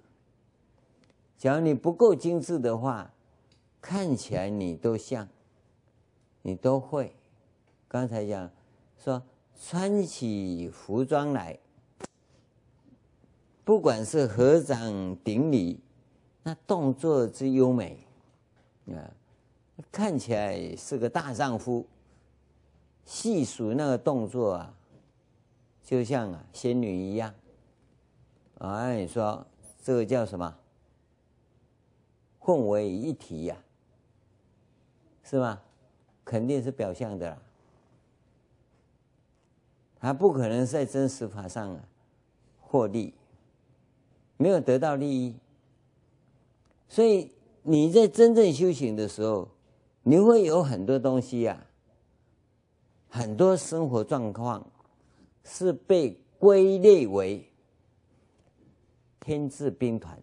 [1.39, 3.13] 假如你不够精致的话，
[3.81, 5.29] 看起来你都像，
[6.43, 7.15] 你都会。
[7.87, 8.51] 刚才讲
[8.99, 9.23] 说，
[9.61, 11.59] 穿起服装来，
[13.63, 15.79] 不管是合掌顶礼，
[16.43, 18.04] 那动作之优美
[18.93, 19.11] 啊，
[19.91, 21.87] 看起来是个大丈夫。
[23.05, 24.75] 细数那个动作啊，
[25.85, 27.35] 就像啊仙女一样
[28.59, 28.93] 啊。
[28.93, 29.47] 你说
[29.83, 30.57] 这个叫什么？
[32.39, 33.57] 混为一体呀，
[35.23, 35.61] 是吗？
[36.25, 37.39] 肯定是表象的啦。
[40.01, 41.85] 他不可能在真实法上啊
[42.61, 43.13] 获利，
[44.39, 45.37] 没有得到利益，
[46.89, 47.31] 所以
[47.67, 49.49] 你在真正修行的时候，
[50.03, 51.65] 你会有很多东西呀、啊，
[53.09, 54.65] 很多生活状况
[55.45, 57.51] 是被归类为
[59.19, 60.23] 天志兵团。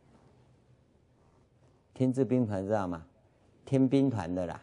[1.95, 3.03] 天志兵团知道吗？
[3.65, 4.61] 天兵团的啦，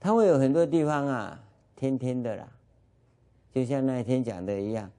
[0.00, 1.42] 他会有很多地方啊。
[1.74, 2.48] 天天的啦，
[3.52, 4.90] 就像那天讲的一样，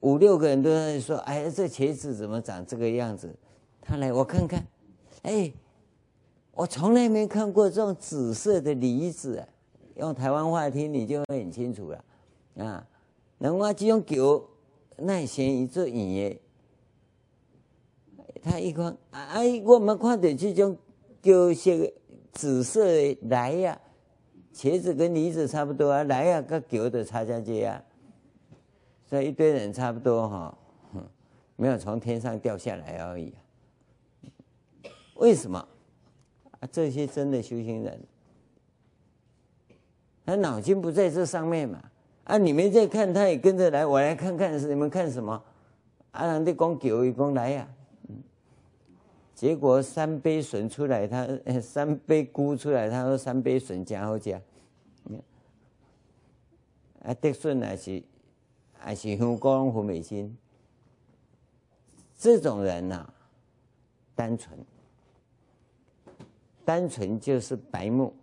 [0.00, 3.34] 五六个人都在说：“哎，这茄子怎么长这个样子？”
[3.80, 4.66] 他来，我看看，
[5.22, 5.52] 哎，
[6.52, 9.48] 我从来没看过这种紫色的梨子啊。
[9.96, 12.04] 用台湾话听，你就会很清楚了
[12.58, 12.86] 啊。
[13.38, 14.48] 那我这种狗
[14.98, 16.40] 耐心一做营业，
[18.42, 20.76] 他一看，哎，我们看到这种
[21.22, 21.92] 狗些
[22.32, 23.80] 紫色的来呀。
[24.54, 27.82] 茄子跟梨子差不多啊，来呀，跟狗的差价街啊，
[29.08, 30.58] 所以一堆人差不多哈，
[31.56, 33.32] 没有从天上掉下来而已。
[35.14, 35.58] 为什么？
[36.58, 38.00] 啊，这些真的修行人，
[40.24, 41.82] 他脑筋不在这上面嘛？
[42.24, 45.42] 啊，你们在看，他也跟着来，我来看看是你们看什么？
[46.10, 47.68] 啊，人家讲狗，一讲来呀。
[49.34, 51.28] 结果三杯笋出来，他
[51.60, 54.40] 三杯菇出来，他说三杯笋加好加。
[57.02, 58.02] 啊，德顺还是
[58.78, 60.36] 还是香港和美心，
[62.16, 63.14] 这种人呐、啊，
[64.14, 64.58] 单纯，
[66.64, 68.14] 单纯就是白目，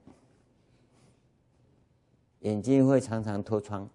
[2.40, 3.90] 眼睛会常常脱窗，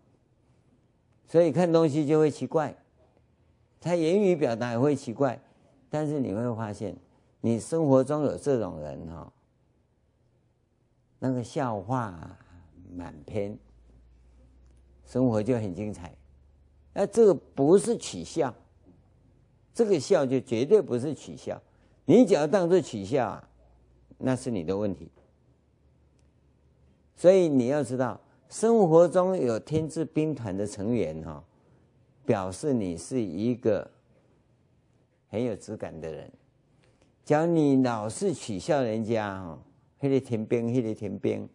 [1.26, 2.76] 所以看东西就会奇怪，
[3.80, 5.40] 他言语表达也会奇怪，
[5.88, 6.96] 但是你会发现。
[7.40, 9.32] 你生活中有这种人哈，
[11.20, 12.36] 那个笑话
[12.92, 13.56] 满篇，
[15.06, 16.12] 生活就很精彩。
[16.98, 18.52] 那这个不是取笑，
[19.72, 21.62] 这个笑就绝对不是取笑。
[22.06, 23.48] 你只要当作取笑啊，
[24.18, 25.08] 那是你的问题。
[27.14, 31.44] 所以你要知道，生活中有天之兵团的成员哈，
[32.26, 33.88] 表示你是一个
[35.28, 36.28] 很有质感的人。
[37.24, 39.56] 假如你老是取笑人家哦，
[40.00, 41.48] 黑的天兵，黑的天兵，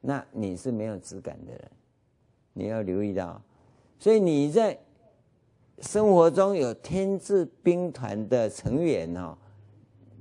[0.00, 1.70] 那你是没有质感的人，
[2.54, 3.42] 你要留意到。
[3.98, 4.78] 所以你在
[5.80, 9.36] 生活中有天字兵团的成员哦，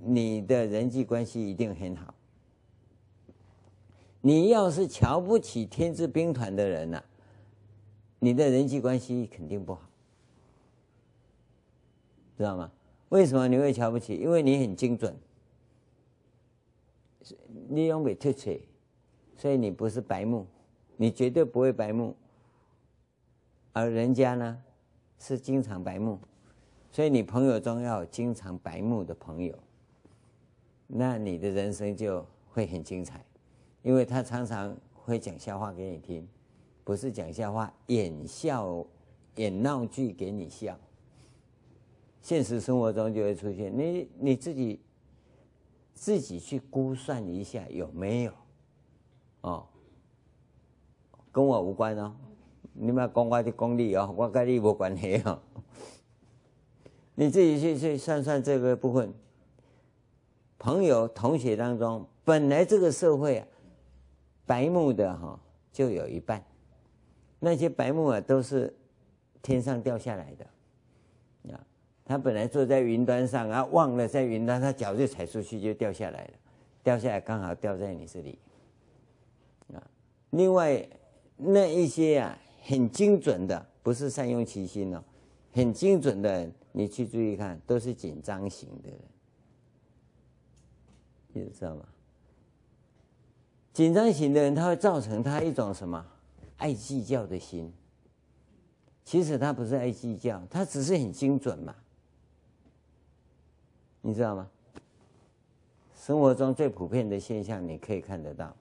[0.03, 2.13] 你的人际关系一定很好。
[4.21, 7.03] 你要是瞧不起天字兵团的人呐，
[8.19, 9.81] 你的人际关系肯定不好，
[12.37, 12.71] 知道吗？
[13.09, 14.15] 为什么你会瞧不起？
[14.15, 15.15] 因为你很精准，
[17.69, 18.59] 利用没特切，
[19.37, 20.47] 所以你不是白目，
[20.97, 22.15] 你绝对不会白目。
[23.71, 24.61] 而人家呢，
[25.27, 26.19] 是经常白目，
[26.91, 29.57] 所以你朋友中要有经常白目的朋友，
[30.85, 33.25] 那你的人生就会很精彩，
[33.81, 36.27] 因为他常常会讲笑话给你听，
[36.83, 38.85] 不是讲笑话，演笑
[39.37, 40.77] 演闹剧给你笑。
[42.21, 44.79] 现实生活中就会出现，你你自己
[45.95, 48.33] 自己去估算一下有没有，
[49.41, 49.65] 哦，
[51.31, 52.15] 跟我无关哦，
[52.77, 55.39] 你们要讲我的功力哦，我跟你无关系哦，
[57.15, 59.13] 你自己去去算算这个部分。
[60.59, 63.47] 朋友同学当中，本来这个社会啊，
[64.45, 65.39] 白目的哈
[65.71, 66.43] 就有一半，
[67.39, 68.75] 那些白目啊都是
[69.41, 71.53] 天上掉下来的。
[71.53, 71.59] 啊
[72.03, 76.33] 他本来坐在云端上，啊忘了在云端，他脚就踩出去就掉下来了，
[76.83, 78.37] 掉下来刚好掉在你这里。
[79.73, 79.81] 啊，
[80.31, 80.87] 另外
[81.37, 85.03] 那一些啊很精准的，不是善用其心哦，
[85.53, 88.99] 很精准的人，你去注意看，都是紧张型的人，
[91.33, 91.85] 你知道吗？
[93.71, 96.03] 紧张型的人，他会造成他一种什么
[96.57, 97.71] 爱计较的心。
[99.03, 101.75] 其实他不是爱计较，他只是很精准嘛。
[104.01, 104.49] 你知道吗？
[105.95, 108.55] 生活中最普遍的现象，你可以看得到。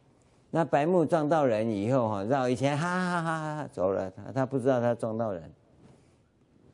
[0.57, 4.09] 那白目撞到人以后，哈，绕一圈，哈哈哈哈走了。
[4.09, 5.51] 他他不知道他撞到人，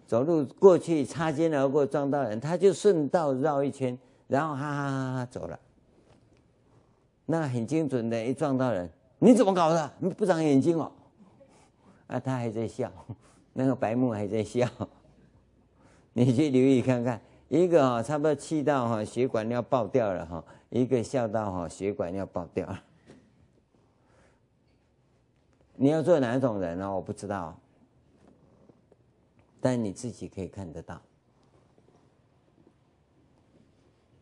[0.06, 5.58] 走路过去擦肩而过撞到人，他就顺道绕一圈，然后哈哈哈哈走了。
[7.24, 8.86] 那很精准的，一撞到人，
[9.18, 9.90] 你怎么搞的？
[9.98, 10.92] 你不长眼睛哦？
[12.08, 12.92] 啊，他还在笑，
[13.54, 14.68] 那个白目还在笑。
[16.12, 22.78] 你去留意看看，一个哈差不多气到哈血管要爆掉了哈，一个笑到哈血管要爆掉了。
[25.82, 26.94] 你要做哪种人呢？
[26.94, 27.58] 我不知道，
[29.62, 31.00] 但你自己可以看得到。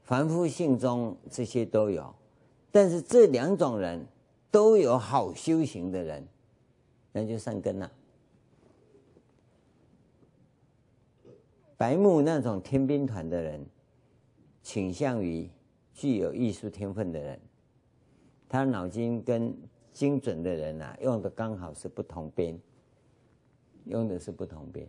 [0.05, 2.15] 凡夫性中这些都有。
[2.71, 4.07] 但是这两种人
[4.53, 6.25] 都有好修行的人，
[7.11, 7.91] 那就善根了。
[11.77, 13.67] 白目那种天兵团的人，
[14.63, 15.51] 倾向于
[15.93, 17.41] 具有艺术天分的人，
[18.49, 19.53] 他脑筋跟
[19.99, 22.57] 精准的人啊，用的刚好是不同边，
[23.87, 24.87] 用的是不同边。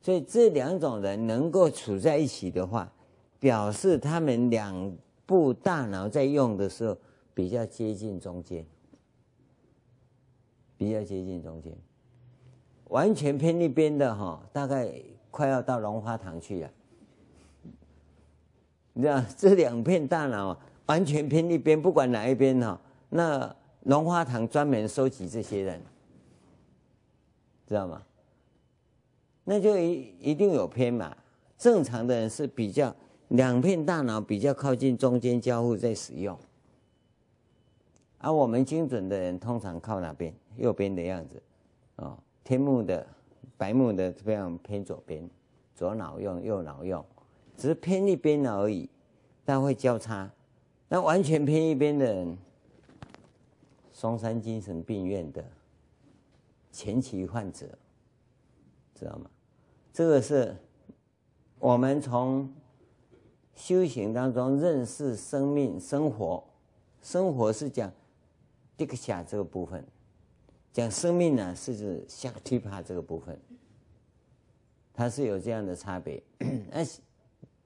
[0.00, 2.92] 所以这两种人能够处在一起的话，
[3.40, 4.96] 表示他们两。
[5.26, 6.94] 部大脑在用的时候
[7.32, 8.62] 比较接近中间，
[10.76, 11.72] 比较接近中间，
[12.90, 14.92] 完全偏一边的哈，大概
[15.30, 16.70] 快要到龙华堂去了。
[18.92, 25.80] 你知道这两片大脑完全偏一边，不管哪一边哈，那龙花堂专门收集这些人，
[27.66, 28.02] 知道吗？
[29.44, 31.16] 那就一一定有偏嘛。
[31.56, 32.94] 正常的人是比较。
[33.28, 36.38] 两片大脑比较靠近中间交互在使用，
[38.18, 40.32] 而我们精准的人通常靠哪边？
[40.56, 41.42] 右边的样子，
[41.96, 43.04] 哦，天目的、
[43.56, 45.28] 白目的非常偏左边，
[45.74, 47.04] 左脑用，右脑用，
[47.56, 48.88] 只是偏一边而已，
[49.44, 50.30] 但会交叉。
[50.88, 52.38] 那完全偏一边的人，
[54.04, 55.42] 松山精神病院的
[56.70, 57.66] 前期患者，
[58.94, 59.30] 知道吗？
[59.94, 60.54] 这个是
[61.58, 62.52] 我们从。
[63.56, 66.42] 修行当中认识生命、生活，
[67.00, 67.88] 生活是讲
[68.76, 69.84] 这个下这个部分，
[70.72, 73.38] 讲生命呢是指下提帕这个部分，
[74.92, 76.20] 它是有这样的差别。
[76.68, 76.84] 那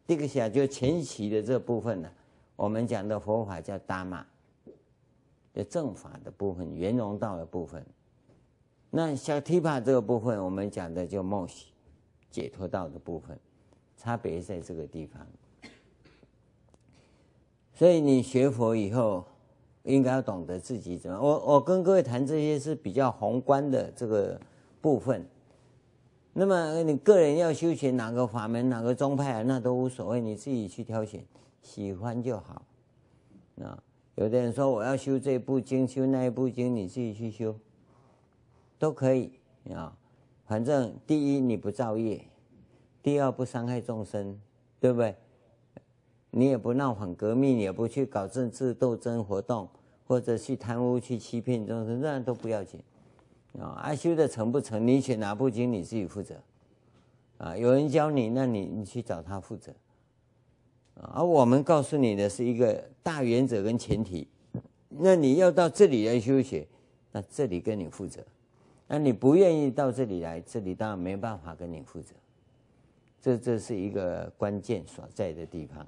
[0.06, 2.12] 这个下就前期的这部分呢，
[2.54, 4.26] 我们讲的佛法叫达玛，
[5.64, 7.84] 正法的部分、圆融道的部分。
[8.90, 11.66] 那像提帕这个部分，我们讲的就梦喜
[12.30, 13.38] 解脱道的部分，
[13.96, 15.26] 差别在这个地方。
[17.74, 19.24] 所以你学佛以后，
[19.84, 21.20] 应该要懂得自己怎么。
[21.20, 24.40] 我我跟各位谈这些是比较宏观的这个
[24.80, 25.24] 部分。
[26.32, 31.24] 那么你个人要修学哪个法门、哪个宗派啊，那都无所谓，你自己去挑选，
[31.62, 32.62] 喜欢就好。
[33.62, 33.82] 啊，
[34.18, 37.54] 有的人说我要修这部经，修那一部经，你自己去修，
[38.76, 39.30] 都可以
[39.72, 39.96] 啊。
[40.44, 42.24] 反正第一你不造业，
[43.00, 44.36] 第二不伤害众生，
[44.80, 45.14] 对不对？
[46.32, 49.68] 你也不闹反革命，也不去搞政治斗争活动，
[50.04, 52.80] 或者去贪污、去欺骗众生，这样都不要紧。
[53.60, 56.34] 啊，阿修的成不成，你选哪部经你自己负责。
[57.36, 59.72] 啊，有人教你，那你你去找他负责。
[61.00, 64.26] 而我们告诉你的是一个大原则跟前提。
[64.88, 66.66] 那你要到这里来修学，
[67.12, 68.20] 那这里跟你负责。
[68.86, 72.14] 那你不愿意到这里来，这里当然没办法跟你负责。
[73.20, 75.86] 这这是一个关键所在的地方。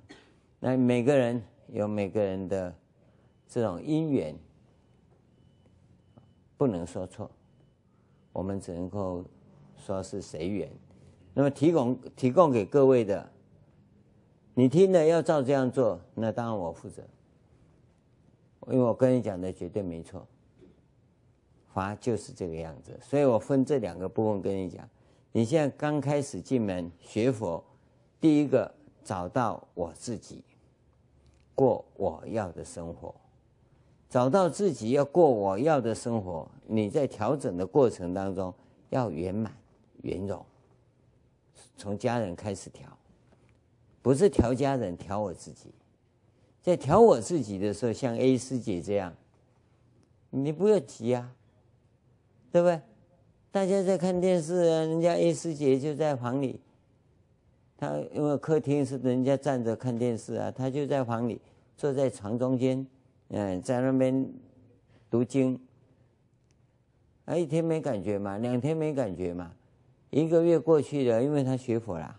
[0.59, 2.75] 那每个人有每个人的
[3.49, 4.37] 这种因缘，
[6.59, 7.31] 不能说错，
[8.33, 9.25] 我们只能够
[9.79, 10.71] 说是随缘。
[11.33, 13.27] 那么提供提供给各位的，
[14.55, 17.03] 你听了要照这样做，那当然我负责，
[18.69, 20.27] 因为我跟你讲的绝对没错，
[21.73, 22.99] 法就是这个样子。
[23.03, 24.89] 所以我分这两个部分跟你讲。
[25.33, 27.63] 你现在刚开始进门学佛，
[28.21, 28.75] 第一个
[29.05, 30.43] 找到我自己。
[31.53, 33.15] 过我要的生活，
[34.09, 38.55] 找到自己要过我要的生活，你在调整的过程当中
[38.89, 39.55] 要圆满
[40.01, 40.43] 圆融，
[41.77, 42.89] 从家人开始调，
[44.03, 45.71] 不是调家人，调我自己。
[46.63, 49.15] 在调我自己的时候，像 A 师姐这样，
[50.31, 51.33] 你不要急啊，
[52.53, 52.81] 对不对？
[53.51, 56.61] 大家在看电视啊，人家 A 师姐就在房里，
[57.77, 61.41] 她因为客厅是人家站着看电视啊，她就在房里
[61.77, 62.87] 坐在床中间，
[63.29, 64.33] 嗯，在那边
[65.11, 65.59] 读经。
[67.25, 69.53] 啊，一天没感觉嘛，两天没感觉嘛，
[70.11, 72.17] 一个月过去了，因为她学佛了，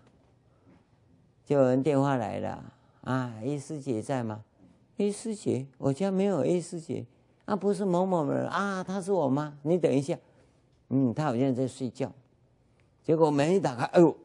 [1.46, 2.74] 就有人电话来了。
[3.02, 4.44] 啊，A 师姐在吗
[4.98, 7.06] ？A 师姐，我家没有 A 师姐，
[7.46, 9.58] 啊，不是某某人啊，她是我妈。
[9.64, 10.18] 你等一下，
[10.90, 12.12] 嗯，她好像在睡觉。
[13.04, 14.16] 结果门一打开，哎呦，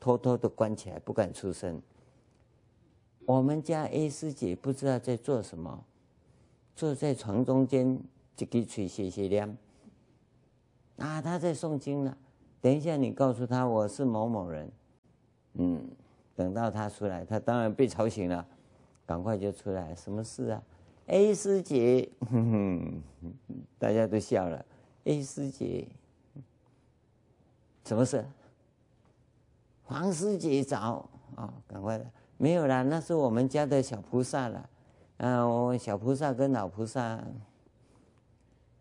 [0.00, 1.82] 偷偷的关起来，不敢出声。
[3.26, 5.84] 我们家 A 师姐不知道在做什么，
[6.74, 8.00] 坐在床中间，
[8.38, 9.54] 一个嘴斜斜亮。
[10.96, 12.16] 啊，她在诵经呢。
[12.62, 14.72] 等一下，你告诉她我是某某人，
[15.54, 15.86] 嗯。
[16.36, 18.44] 等到他出来，他当然被吵醒了，
[19.06, 19.94] 赶快就出来。
[19.94, 20.60] 什么事啊
[21.06, 23.02] ？A 师姐，哼哼，
[23.78, 24.66] 大家都笑了。
[25.04, 25.86] A 师姐，
[27.84, 28.26] 什么事？
[29.84, 32.04] 黄师姐早啊，赶快的。
[32.36, 34.68] 没有啦，那是我们家的小菩萨了。
[35.18, 37.22] 啊，我小菩萨跟老菩萨，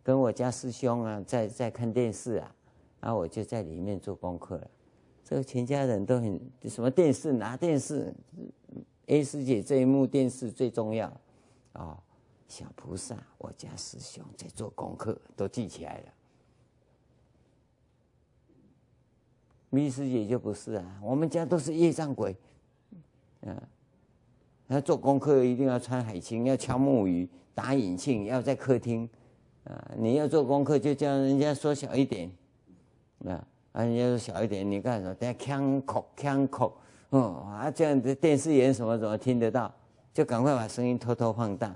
[0.02, 2.56] 跟我家师兄啊，在在看电视啊，
[3.00, 4.68] 然后我就在里面做功课了。
[5.24, 8.14] 这个全家人都很什么电视拿电视
[9.06, 11.10] ，A 师姐这一幕电视最重要，
[11.74, 11.98] 哦，
[12.48, 16.04] 小菩萨，我家师兄在做功课，都记起来了。
[19.70, 22.36] B 师姐就不是啊，我们家都是业障鬼，
[23.42, 23.60] 嗯，
[24.68, 29.10] 他做功课一定要穿海青，要敲木鱼，打引磬，要在客厅，
[29.64, 32.30] 啊，你要做功课就叫人家缩小一点，
[33.26, 33.48] 啊。
[33.74, 35.14] 啊，你要说小一点，你干什么？
[35.16, 36.78] 等下腔口腔口，
[37.10, 39.74] 哦啊，这样子电视演什么怎么听得到？
[40.14, 41.76] 就赶快把声音偷偷放大，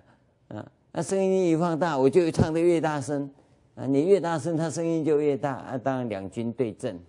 [0.50, 3.28] 啊，那声音一放大，我就唱得越大声，
[3.74, 7.00] 啊，你越大声，他声音就越大，啊，当然两军对阵，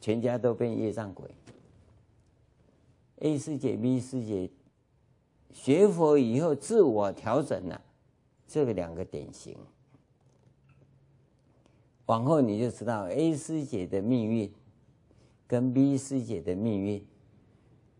[0.00, 1.28] 全家都变业障鬼。
[3.20, 4.48] A 师姐、B 师姐
[5.52, 7.78] 学佛以后自我调整了，
[8.46, 9.54] 这个两个典型。
[12.08, 14.50] 往后你就知道 A 师姐的命运
[15.46, 17.04] 跟 B 师姐的命运，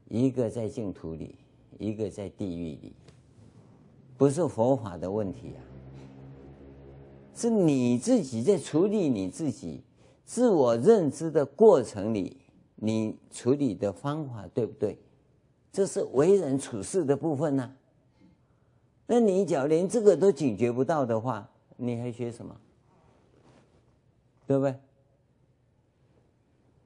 [0.09, 1.35] 一个在净土里，
[1.79, 2.95] 一个在地狱里，
[4.17, 5.61] 不是佛法的问题啊，
[7.35, 9.83] 是你自己在处理你自己
[10.25, 12.39] 自我认知的过程里，
[12.77, 14.99] 你处理的方法对不对？
[15.71, 17.71] 这是为人处事的部分呐。
[19.07, 21.47] 那你只要连这个都警觉不到的话，
[21.77, 22.59] 你还学什么？
[24.49, 24.65] 对不？
[24.65, 24.75] 对？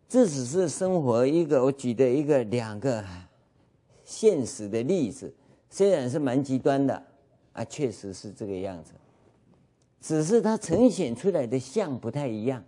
[0.09, 3.03] 这只是生活一个我举的一个两个
[4.05, 5.33] 现实的例子，
[5.71, 7.03] 虽然是蛮极端的
[7.55, 8.93] 啊，确实是这个样子，
[10.01, 12.63] 只是它呈现出来的像不太一样，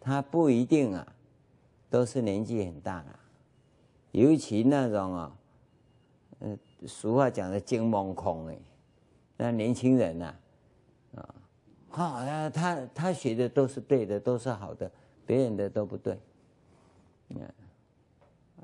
[0.00, 1.14] 它不一定啊，
[1.88, 3.18] 都是年纪很大了，
[4.10, 5.36] 尤其那种啊，
[6.40, 8.58] 嗯，俗话讲的“精蒙空”哎，
[9.38, 10.34] 那年轻人呐，
[11.96, 14.90] 好，他他他学的都是对的，都是好的，
[15.24, 16.18] 别人的都不对，
[17.28, 17.40] 嗯，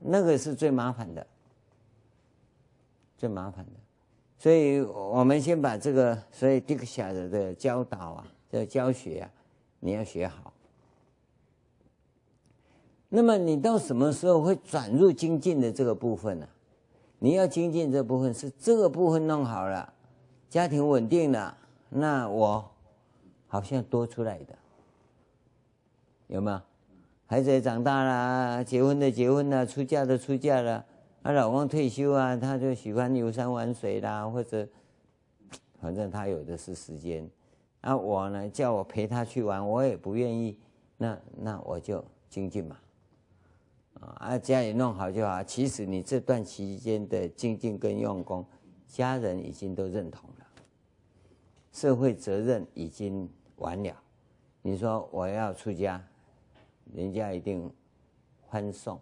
[0.00, 1.24] 那个是最麻烦的，
[3.16, 3.72] 最麻烦的，
[4.36, 9.30] 所以我们先把这个，所以 Diksha 的教导啊，这个教学啊，
[9.78, 10.52] 你要学好。
[13.08, 16.48] 那么你到什么时候会转入精进的这个部分呢？
[17.20, 19.92] 你要精进这部分是这个部分弄好了，
[20.48, 21.56] 家庭稳定了，
[21.90, 22.68] 那我。
[23.50, 24.56] 好像多出来的，
[26.28, 26.60] 有没有？
[27.26, 30.84] 孩子也长大了，结婚的结婚了，出嫁的出嫁了，
[31.22, 34.66] 啊，老公退休啊，他就喜欢游山玩水啦，或者，
[35.80, 37.28] 反正他有的是时间，
[37.80, 40.56] 啊，我呢叫我陪他去玩，我也不愿意，
[40.96, 42.76] 那那我就精进嘛，
[44.18, 45.42] 啊，家里弄好就好。
[45.42, 48.44] 其实你这段期间的精进跟用功，
[48.86, 50.46] 家人已经都认同了，
[51.72, 53.28] 社会责任已经。
[53.60, 53.94] 完了，
[54.60, 56.02] 你说我要出家，
[56.92, 57.72] 人家一定
[58.46, 59.00] 欢送。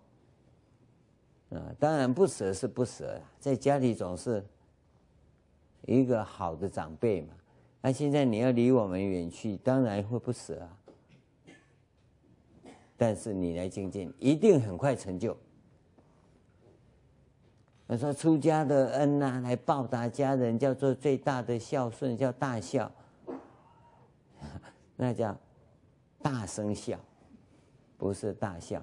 [1.50, 4.44] 啊，当然不舍是不舍，在家里总是
[5.86, 7.34] 一个好的长辈嘛。
[7.80, 10.76] 那现在你要离我们远去，当然会不舍啊。
[12.96, 15.36] 但是你来精进，一定很快成就。
[17.86, 22.90] 他说出家的恩呐，来报答家人，叫做最大的孝顺，叫大孝。
[25.00, 25.38] 那叫
[26.20, 26.98] 大声笑，
[27.96, 28.82] 不是大笑，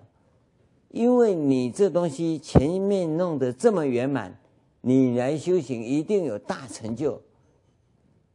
[0.89, 4.39] 因为你这东西前面弄得这么圆满，
[4.80, 7.22] 你来修行一定有大成就。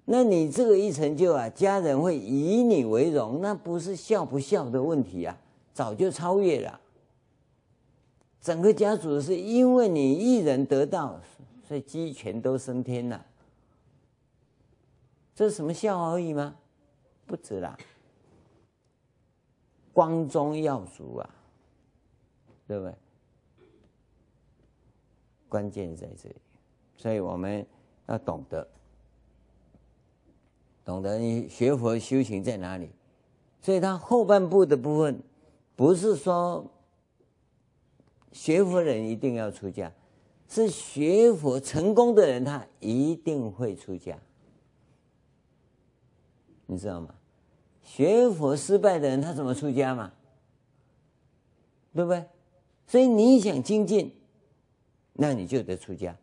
[0.04, 5.38] 那你这个一成就啊，家人会以你为荣，那不是笑不笑的问题啊，
[5.72, 6.78] 早就超越了。
[8.42, 11.18] 整个家族是因为你一人得道，
[11.66, 13.24] 所以鸡犬都升天了。
[15.34, 16.56] 这是什么笑而已吗？
[17.30, 17.78] 不止啦，
[19.92, 21.30] 光宗耀祖啊，
[22.66, 22.92] 对不对？
[25.48, 26.34] 关键在这里，
[26.96, 27.64] 所以我们
[28.08, 28.66] 要懂得。
[30.84, 32.90] 懂得你学佛修行在哪里，
[33.60, 35.22] 所以他后半部的部分，
[35.76, 36.68] 不是说
[38.32, 39.92] 学佛人一定要出家，
[40.48, 44.18] 是学佛成功的人他一定会出家，
[46.66, 47.14] 你知道吗？
[47.82, 50.12] 学佛失败的人他怎么出家嘛？
[51.94, 52.24] 对不对？
[52.86, 54.14] 所以你想精进，
[55.14, 56.16] 那你就得出家，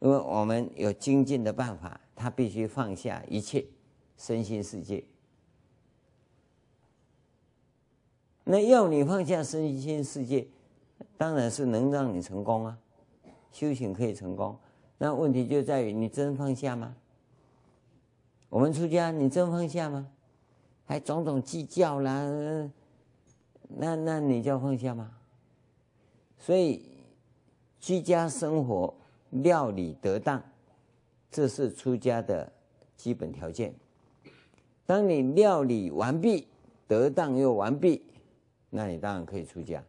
[0.00, 3.64] 因为我们有精进的办法，他必须放下一切。
[4.16, 5.02] 身心世界，
[8.44, 10.46] 那要你放下身心世界，
[11.18, 12.78] 当然是能让你成功啊，
[13.50, 14.56] 修行可以成功。
[14.98, 16.94] 那问题就在于你真放下吗？
[18.48, 20.08] 我们出家，你真放下吗？
[20.86, 22.70] 还种种计较啦，
[23.68, 25.10] 那那你叫放下吗？
[26.38, 26.84] 所以
[27.80, 28.94] 居家生活
[29.30, 30.42] 料理得当，
[31.30, 32.52] 这是出家的
[32.96, 33.74] 基本条件。
[34.86, 36.46] 当你料理完毕，
[36.86, 38.04] 得当又完毕，
[38.68, 39.82] 那你当然可以出家。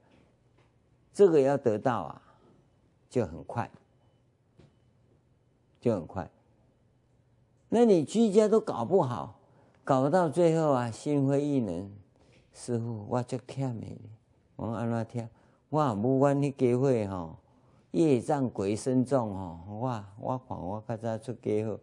[1.14, 2.22] 这个要得到啊，
[3.10, 3.70] 就很快，
[5.82, 6.30] 就很快。
[7.68, 9.38] 那你居家都搞不好，
[9.86, 11.92] 搞到最后啊，心灰意冷。
[12.52, 13.86] 师父，我足忝的，
[14.56, 15.28] 我安怎忝？
[15.70, 17.38] 我无管去家会吼，
[17.92, 21.74] 业障鬼深重吼，我我看我较早出家好。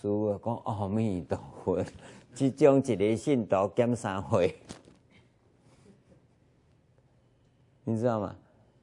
[0.00, 1.84] 师父讲阿弥陀佛。
[2.32, 4.54] 即种一个信徒减三回，
[7.82, 8.36] 你知道吗？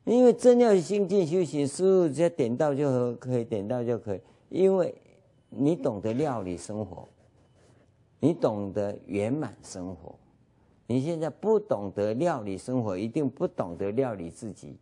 [0.03, 4.19] 因为真要精进修行，师父只要点到就可以，点到就可以。
[4.49, 4.93] 因为
[5.49, 7.07] 你懂得料理生活，
[8.19, 10.15] 你懂得圆满生活。
[10.87, 14.77] 你现在不懂得料理生活，一定不懂得料理自己。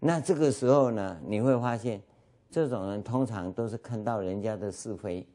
[0.00, 2.02] 那这个时候呢，你会发现，
[2.50, 5.26] 这种人通常都是看到人家的是非。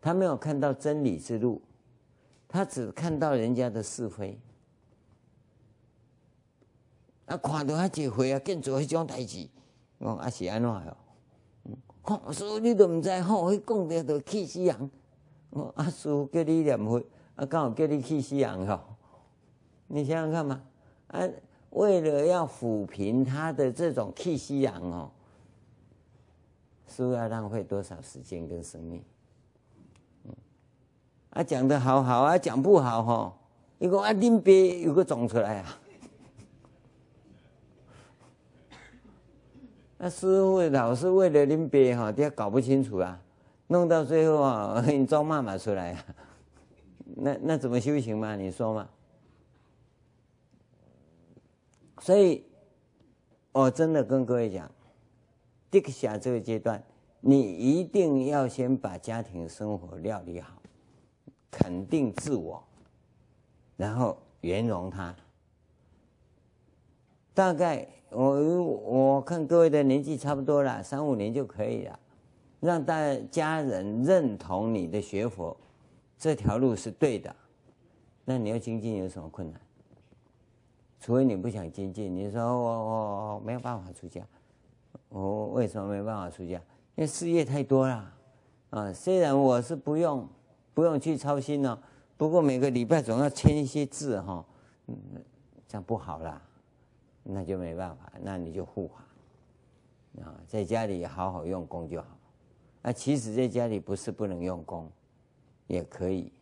[0.00, 1.62] 他没有看到真理之路，
[2.46, 4.38] 他只看到人家的是非。
[7.26, 9.48] 啊，看到他这回啊，更做迄种代志，
[9.98, 10.96] 我啊是安怎哟？
[12.02, 14.90] 好，所以你都唔知好，迄讲的都气死人。
[15.74, 17.02] 阿师父叫你念佛，
[17.36, 18.80] 啊，刚好叫你气死人哟。
[19.88, 20.60] 你想想看嘛，
[21.08, 21.20] 啊，
[21.70, 25.10] 为了要抚平他的这种气死人哦，
[26.88, 29.02] 师父要浪费多少时间跟生命？
[31.30, 33.32] 啊，讲得好好啊，讲不好吼、哦，
[33.78, 35.78] 一个啊，林别有个种出来啊。
[39.98, 43.20] 那 师傅老是为了林别哈，他搞不清楚啊，
[43.68, 46.04] 弄到最后啊， 你招妈妈出来啊，
[47.16, 48.36] 那那怎么修行嘛？
[48.36, 48.88] 你说嘛？
[52.00, 52.44] 所以，
[53.52, 54.70] 我真的跟各位讲，
[55.70, 56.82] 这个下这个阶段，
[57.20, 60.52] 你一定要先把家庭生活料理好。
[61.50, 62.62] 肯定自我，
[63.78, 65.16] 然后圆融他。
[67.32, 71.98] 大概我我看各位的年纪差不多了，三五年就可以了，
[72.66, 72.94] 让大
[73.30, 75.56] 家人认同你的学佛
[76.18, 77.34] 这条路是对的。
[78.24, 79.60] 那你要精进有什么困难？
[81.00, 84.20] 除非你不想精进，你说我我我没有办法出家，
[85.08, 86.56] 我为什么没办法出家？
[86.96, 88.12] 因为事业太多了
[88.70, 88.92] 啊。
[88.92, 90.28] 虽然我是不用。
[90.76, 91.82] 不用去操心了，
[92.18, 94.44] 不过每个礼拜总要签一些字哈，
[94.88, 94.94] 嗯，
[95.66, 96.42] 这样不好啦，
[97.22, 102.08] 那就没办法，那你就护法啊，在家里好好用功就好。
[102.86, 104.88] 那其实在家里不是不能用功，
[105.66, 106.32] 也可以，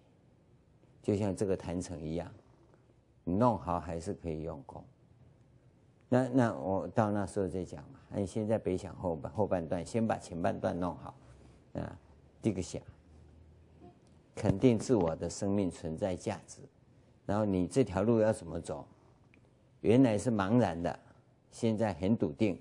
[1.02, 2.30] 就像这个坛城一样，
[3.24, 4.84] 你弄好还是可以用功。
[6.10, 11.14] 那那我到那时候再讲嘛，你现在别想后半后半段，先把前半段弄好
[11.72, 11.98] 啊，
[12.42, 12.82] 这个想。
[14.34, 16.60] 肯定自我的生命存在价值，
[17.24, 18.86] 然后你这条路要怎么走？
[19.80, 21.00] 原来是茫然的，
[21.50, 22.60] 现在很笃定。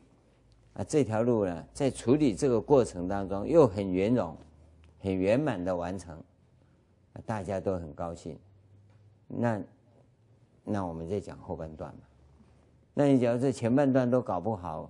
[0.73, 4.35] 啊，这条路呢，在处理这个过程当中又很圆融、
[4.99, 6.21] 很圆满的完成，
[7.25, 8.39] 大家都很高兴。
[9.27, 9.61] 那
[10.63, 12.01] 那我们再讲后半段嘛。
[12.95, 14.89] 那你假如这前半段都搞不好，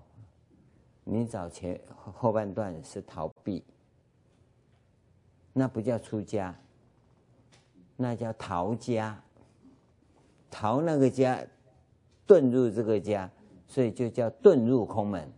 [1.03, 1.79] 你找前
[2.13, 3.61] 后半段是逃避，
[5.51, 6.55] 那不叫出家，
[7.97, 9.21] 那叫逃家，
[10.49, 11.45] 逃那个家，
[12.25, 13.29] 遁入这个家，
[13.67, 15.29] 所以就叫遁入空门。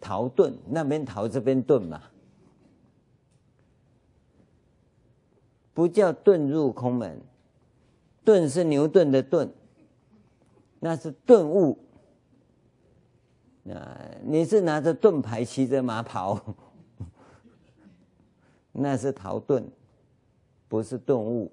[0.00, 2.02] 逃遁那边逃这边遁嘛，
[5.74, 7.20] 不叫遁入空门，
[8.24, 9.48] 遁是牛顿的遁，
[10.80, 11.78] 那是顿悟。
[13.68, 16.40] 啊，你是拿着盾牌骑着马跑，
[18.70, 19.64] 那是逃遁，
[20.68, 21.50] 不是顿悟，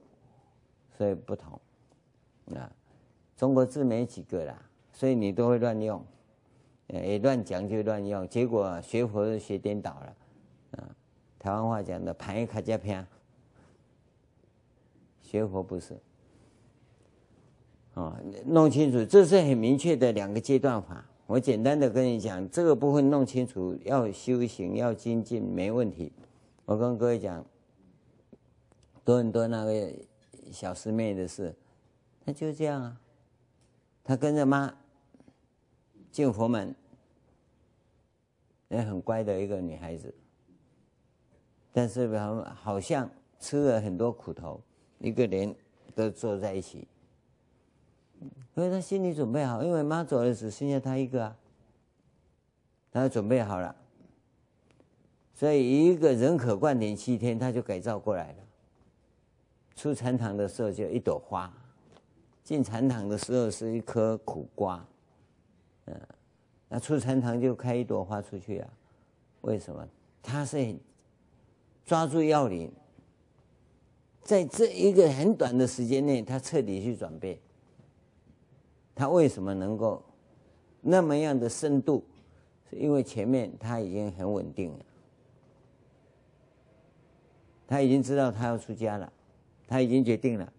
[0.96, 1.60] 所以不同。
[2.54, 2.72] 啊，
[3.36, 4.56] 中国字没几个啦，
[4.92, 6.06] 所以你都会乱用，
[7.02, 10.16] 也乱讲就乱用，结果学佛就学颠倒了。
[10.72, 10.96] 啊，
[11.40, 13.06] 台湾话讲的“盘一卡加偏”，
[15.22, 15.98] 学佛不是。
[17.96, 21.06] 啊，弄清楚，这是很明确的两个阶段法。
[21.26, 26.12] 我简单的跟你讲，这个部分弄清楚，要修行要精进没问题。
[26.66, 27.46] 我跟各位讲，
[29.06, 29.94] 多很多那个
[30.52, 31.56] 小师妹的事，
[32.26, 33.00] 她就这样啊。
[34.04, 34.74] 她跟着妈
[36.12, 36.76] 进佛门，
[38.74, 40.14] 也很乖的一个女孩子，
[41.72, 42.08] 但是
[42.56, 43.10] 好像
[43.40, 44.62] 吃了很多苦头，
[45.00, 45.56] 一个人
[45.96, 46.88] 都坐在一起。
[48.54, 51.38] 所以他心里准备好，因为妈走了，只剩下他一个啊。
[52.92, 53.76] 他准备好了，
[55.34, 58.38] 所以一个人可灌顶七天，他就改造过来了。
[59.76, 61.52] 出禅堂的时候就一朵花，
[62.44, 64.86] 进禅堂的时候是一颗苦瓜，
[65.86, 66.00] 嗯，
[66.74, 68.68] 那出禅堂就开一朵花出去啊？
[69.42, 69.88] 为什么？
[70.24, 70.76] 他是
[71.86, 72.72] 抓住要领，
[74.24, 77.38] 在这一个很短的时间内，他彻底去转变。
[78.96, 80.04] 他为什么能够
[80.82, 82.04] 那么样的深度？
[82.72, 84.80] 是因为前面他已经很稳定了，
[87.68, 89.14] 他已经知道他要出家了，
[89.68, 90.54] 他已经决定了，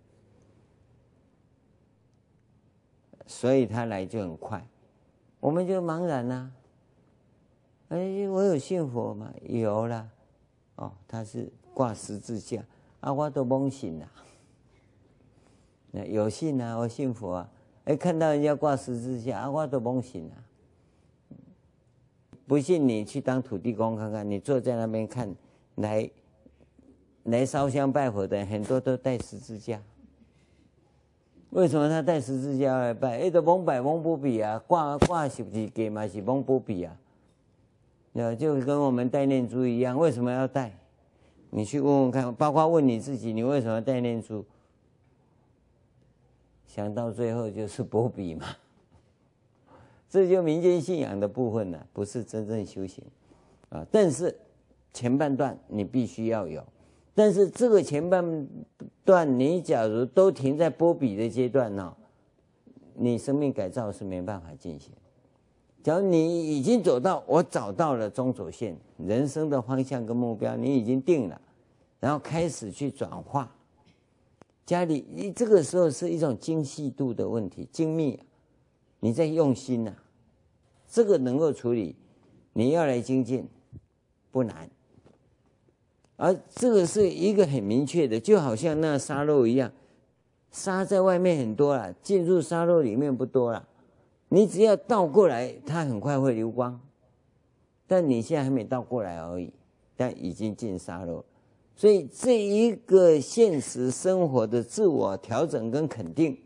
[3.26, 4.64] 所以他来就很快。
[5.45, 6.51] 我们就茫然了，
[7.90, 9.30] 哎，我有信佛吗？
[9.42, 10.09] 有了，
[10.76, 12.64] 哦，他是挂十字架，
[13.01, 14.11] 啊，我都懵醒了，
[15.92, 17.51] 那有信啊，我信佛啊。
[17.84, 20.40] 哎，看到人家挂十字架，啊，我都懵信啊！
[22.47, 25.30] 不信你去当土地公看看，你坐在那边看，
[25.74, 26.11] 来
[27.24, 29.82] 来烧香拜佛的很多都带十字架。
[31.55, 33.16] 为什么他带十字架来拜？
[33.20, 34.61] 哎，都懵拜懵不比啊！
[34.66, 36.96] 挂挂十字给嘛是懵不比啊！
[38.12, 40.76] 那就跟我们带念珠一样，为什么要带？
[41.50, 44.44] 你去问问看，包括问你自己，你为什么要带念珠？
[46.66, 48.46] 想到最后就是波比嘛，
[50.11, 53.05] 这就民间信仰的部分了，不是真正修行
[53.68, 53.86] 啊。
[53.92, 54.36] 但是
[54.92, 56.66] 前半段你必须要有，
[57.14, 58.48] 但是这个前半
[59.04, 61.94] 段你假如都停在波比的阶段呢，
[62.94, 64.90] 你生命改造是没办法进行。
[65.82, 71.40] 假如你已经走到我找到了中轴线，人生的方向跟目标你已经定了，
[72.00, 73.54] 然后开始去转化。
[74.66, 78.18] 家里，你这个时候是一种精细度的问题，精密，
[78.98, 79.94] 你在用心呐、
[80.88, 81.94] 这个能够处理，
[82.54, 83.46] 你要来精进，
[84.32, 84.68] 不难。
[86.16, 89.72] 而这个是一个很明确的，就好像那沙漏一样，
[90.50, 93.66] 沙在外面很多了，进入沙漏里面不多了，
[94.28, 96.80] 你只要倒过来，它很快会流光，
[97.86, 99.52] 但你现在还没倒过来而已，
[99.96, 101.24] 但已经进沙漏。
[101.76, 106.38] 所以这一个现实生活的自我调整跟肯定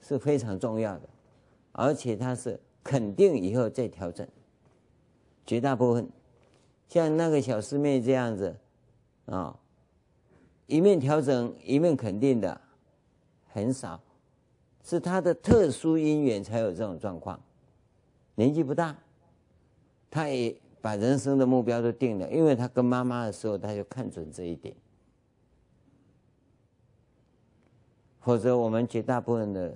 [0.00, 1.08] 是非常重要的，
[1.72, 4.24] 而且它是肯定以后再调整。
[5.44, 6.08] 绝大部分
[6.88, 8.54] 像那个小师妹这样子
[9.26, 9.58] 啊，
[10.66, 12.60] 一面调整一面肯定的
[13.52, 14.00] 很少，
[14.82, 17.40] 是他的特殊因缘才有这种状况。
[18.34, 18.96] 年纪不大，
[20.10, 20.56] 他也。
[20.78, 24.72] 把人生的目标都定了，因为他跟妈妈的时候，他就看准这一点。
[28.20, 29.74] 否则，我们绝大部分的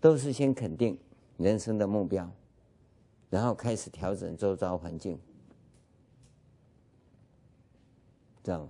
[0.00, 0.98] 都是先肯定
[1.36, 2.26] 人生的目标，
[3.28, 5.18] 然后开始调整周遭环境，
[8.42, 8.68] 这样。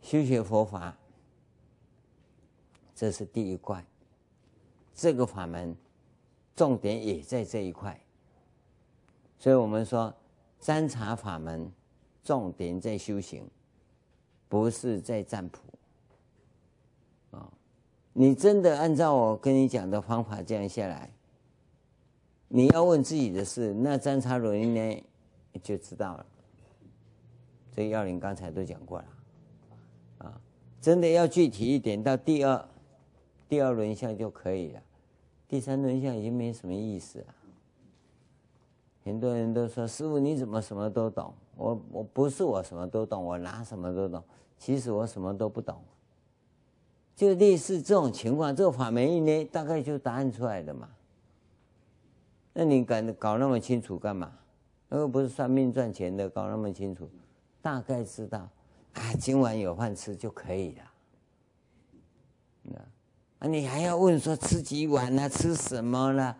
[0.00, 0.96] 修学佛法，
[2.94, 3.84] 这是第一块，
[4.94, 5.76] 这个法门
[6.56, 7.98] 重点也在这一块。
[9.38, 10.12] 所以我们说，
[10.58, 11.70] 占察法门
[12.22, 13.48] 重点在修行，
[14.48, 15.58] 不是在占卜。
[17.30, 17.50] 啊，
[18.12, 21.10] 你真的按照我跟你讲的方法这样下来，
[22.48, 25.04] 你要问自己的事，那詹查伦呢
[25.62, 26.26] 就知道了。
[27.74, 29.04] 这要领刚才都讲过了，
[30.18, 30.40] 啊，
[30.80, 32.68] 真的要具体一点，到第二
[33.48, 34.82] 第二轮相就可以了，
[35.48, 37.26] 第三轮相已经没什么意思了。
[39.04, 44.22] 很多人都说：“师傅，你怎么什么都懂？”我我不是我什么都懂，我哪什么都懂？
[44.58, 45.76] 其实我什么都不懂。
[47.16, 50.88] 就类似这种情况，这个法门一捏，大概就答案出来了嘛。
[52.52, 54.32] 那你敢搞那么清楚干嘛？
[54.88, 57.08] 那个不是算命赚钱的，搞那么清楚，
[57.62, 58.40] 大概知道
[58.92, 60.92] 啊，今晚有饭吃就可以了。
[62.62, 62.78] 那
[63.38, 65.28] 啊，你还要问说吃几碗呢？
[65.28, 66.36] 吃什么呢？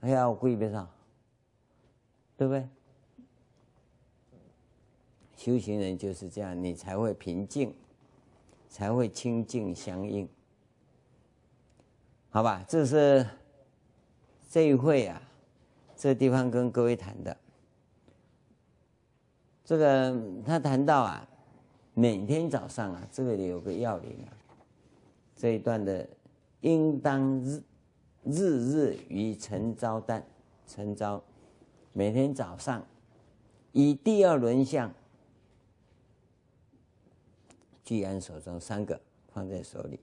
[0.00, 0.88] 还要跪边上。
[2.36, 2.68] 对不对？
[5.36, 7.72] 修行人就是这样，你才会平静，
[8.68, 10.28] 才会清净相应，
[12.30, 12.64] 好吧？
[12.66, 13.24] 这是
[14.50, 15.22] 这一会啊，
[15.96, 17.36] 这地方跟各位谈的。
[19.64, 21.26] 这个他谈到啊，
[21.94, 24.30] 每天早上啊，这个里有个要领啊，
[25.34, 26.06] 这一段的
[26.60, 27.62] 应当日
[28.24, 30.22] 日日于晨朝旦
[30.66, 31.22] 晨朝。
[31.96, 32.84] 每天早上，
[33.70, 34.92] 以第二轮相
[37.84, 39.00] 居安手中三个
[39.32, 40.00] 放在手里。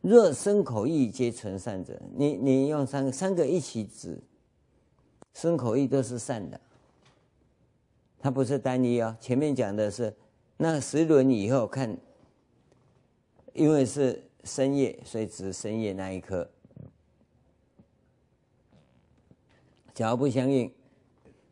[0.00, 4.22] 若身口意皆存善者，你你用三个三个一起指，
[5.34, 6.60] 身口意都是善的，
[8.22, 9.16] 它不是单一哦。
[9.20, 10.14] 前面讲的是
[10.56, 11.98] 那十轮以后看，
[13.52, 16.48] 因为是深夜，所以指深夜那一刻。
[19.92, 20.72] 假如不相应，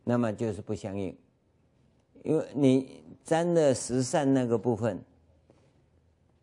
[0.04, 1.14] 那么就是不相应，
[2.22, 5.02] 因为你沾了十善那个部分。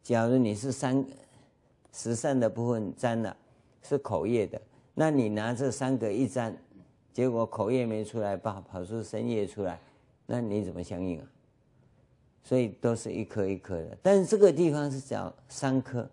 [0.04, 1.06] 假如你是三
[1.92, 3.36] 十善的部分沾了，
[3.82, 4.62] 是口业的，
[4.94, 6.56] 那你拿这三个一沾，
[7.12, 9.80] 结果口业没出来，跑跑出深夜出来，
[10.28, 11.28] 那你怎么相应啊？
[12.44, 16.08] 所以都是一颗一颗的，但是这个地方是讲三颗，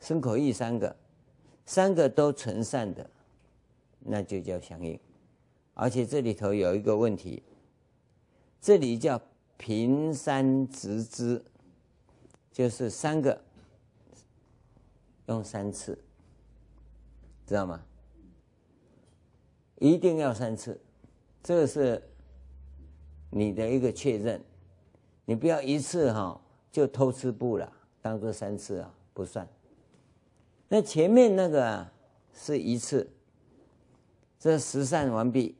[0.00, 0.96] 身口意三个，
[1.64, 3.10] 三个都纯善的。
[4.08, 4.96] 那就叫相应，
[5.74, 7.42] 而且这里头有一个问题，
[8.60, 9.20] 这里叫
[9.56, 11.44] 平三直之，
[12.52, 13.42] 就是三个
[15.26, 15.98] 用三次，
[17.46, 17.84] 知道吗？
[19.80, 20.80] 一定要三次，
[21.42, 22.00] 这个是
[23.30, 24.40] 你的一个确认，
[25.24, 29.48] 你不要一次哈就偷吃布了，当做三次啊不算。
[30.68, 31.92] 那前面那个啊
[32.32, 33.10] 是一次。
[34.38, 35.56] 这十善完毕，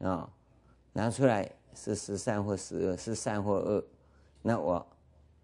[0.00, 0.30] 啊、
[0.92, 3.82] 拿出来是十善或十恶，是善或恶，
[4.42, 4.84] 那我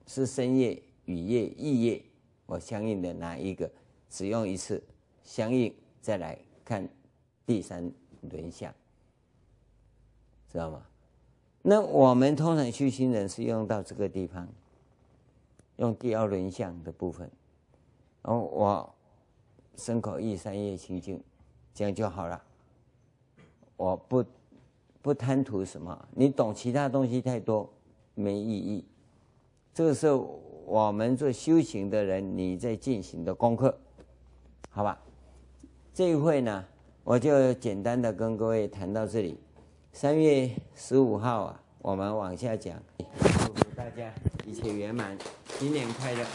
[0.06, 2.04] 是深夜、雨夜、意夜，
[2.44, 3.70] 我相应的拿一个？
[4.10, 4.82] 只用一次
[5.22, 6.86] 相应，再来看
[7.46, 7.90] 第三
[8.22, 8.74] 轮相，
[10.52, 10.84] 知道吗？
[11.66, 14.46] 那我们通常修行人是用到这个地方，
[15.76, 17.30] 用第二轮相的部分，
[18.22, 18.94] 然后我
[19.74, 21.18] 身口意三业清净。
[21.72, 22.40] 这样就好了，
[23.76, 24.24] 我不
[25.00, 27.68] 不贪图什么，你懂其他东西太多
[28.14, 28.84] 没意义。
[29.72, 30.12] 这个是
[30.66, 33.76] 我们做修行的人你在进行的功课，
[34.68, 35.00] 好吧？
[35.94, 36.64] 这一会呢，
[37.02, 39.38] 我就简单的跟各位谈到这里。
[39.96, 42.74] 三月十五号啊，我们往下讲。
[42.98, 44.12] 祝福大家
[44.44, 45.16] 一切圆满，
[45.56, 46.26] 新年快乐。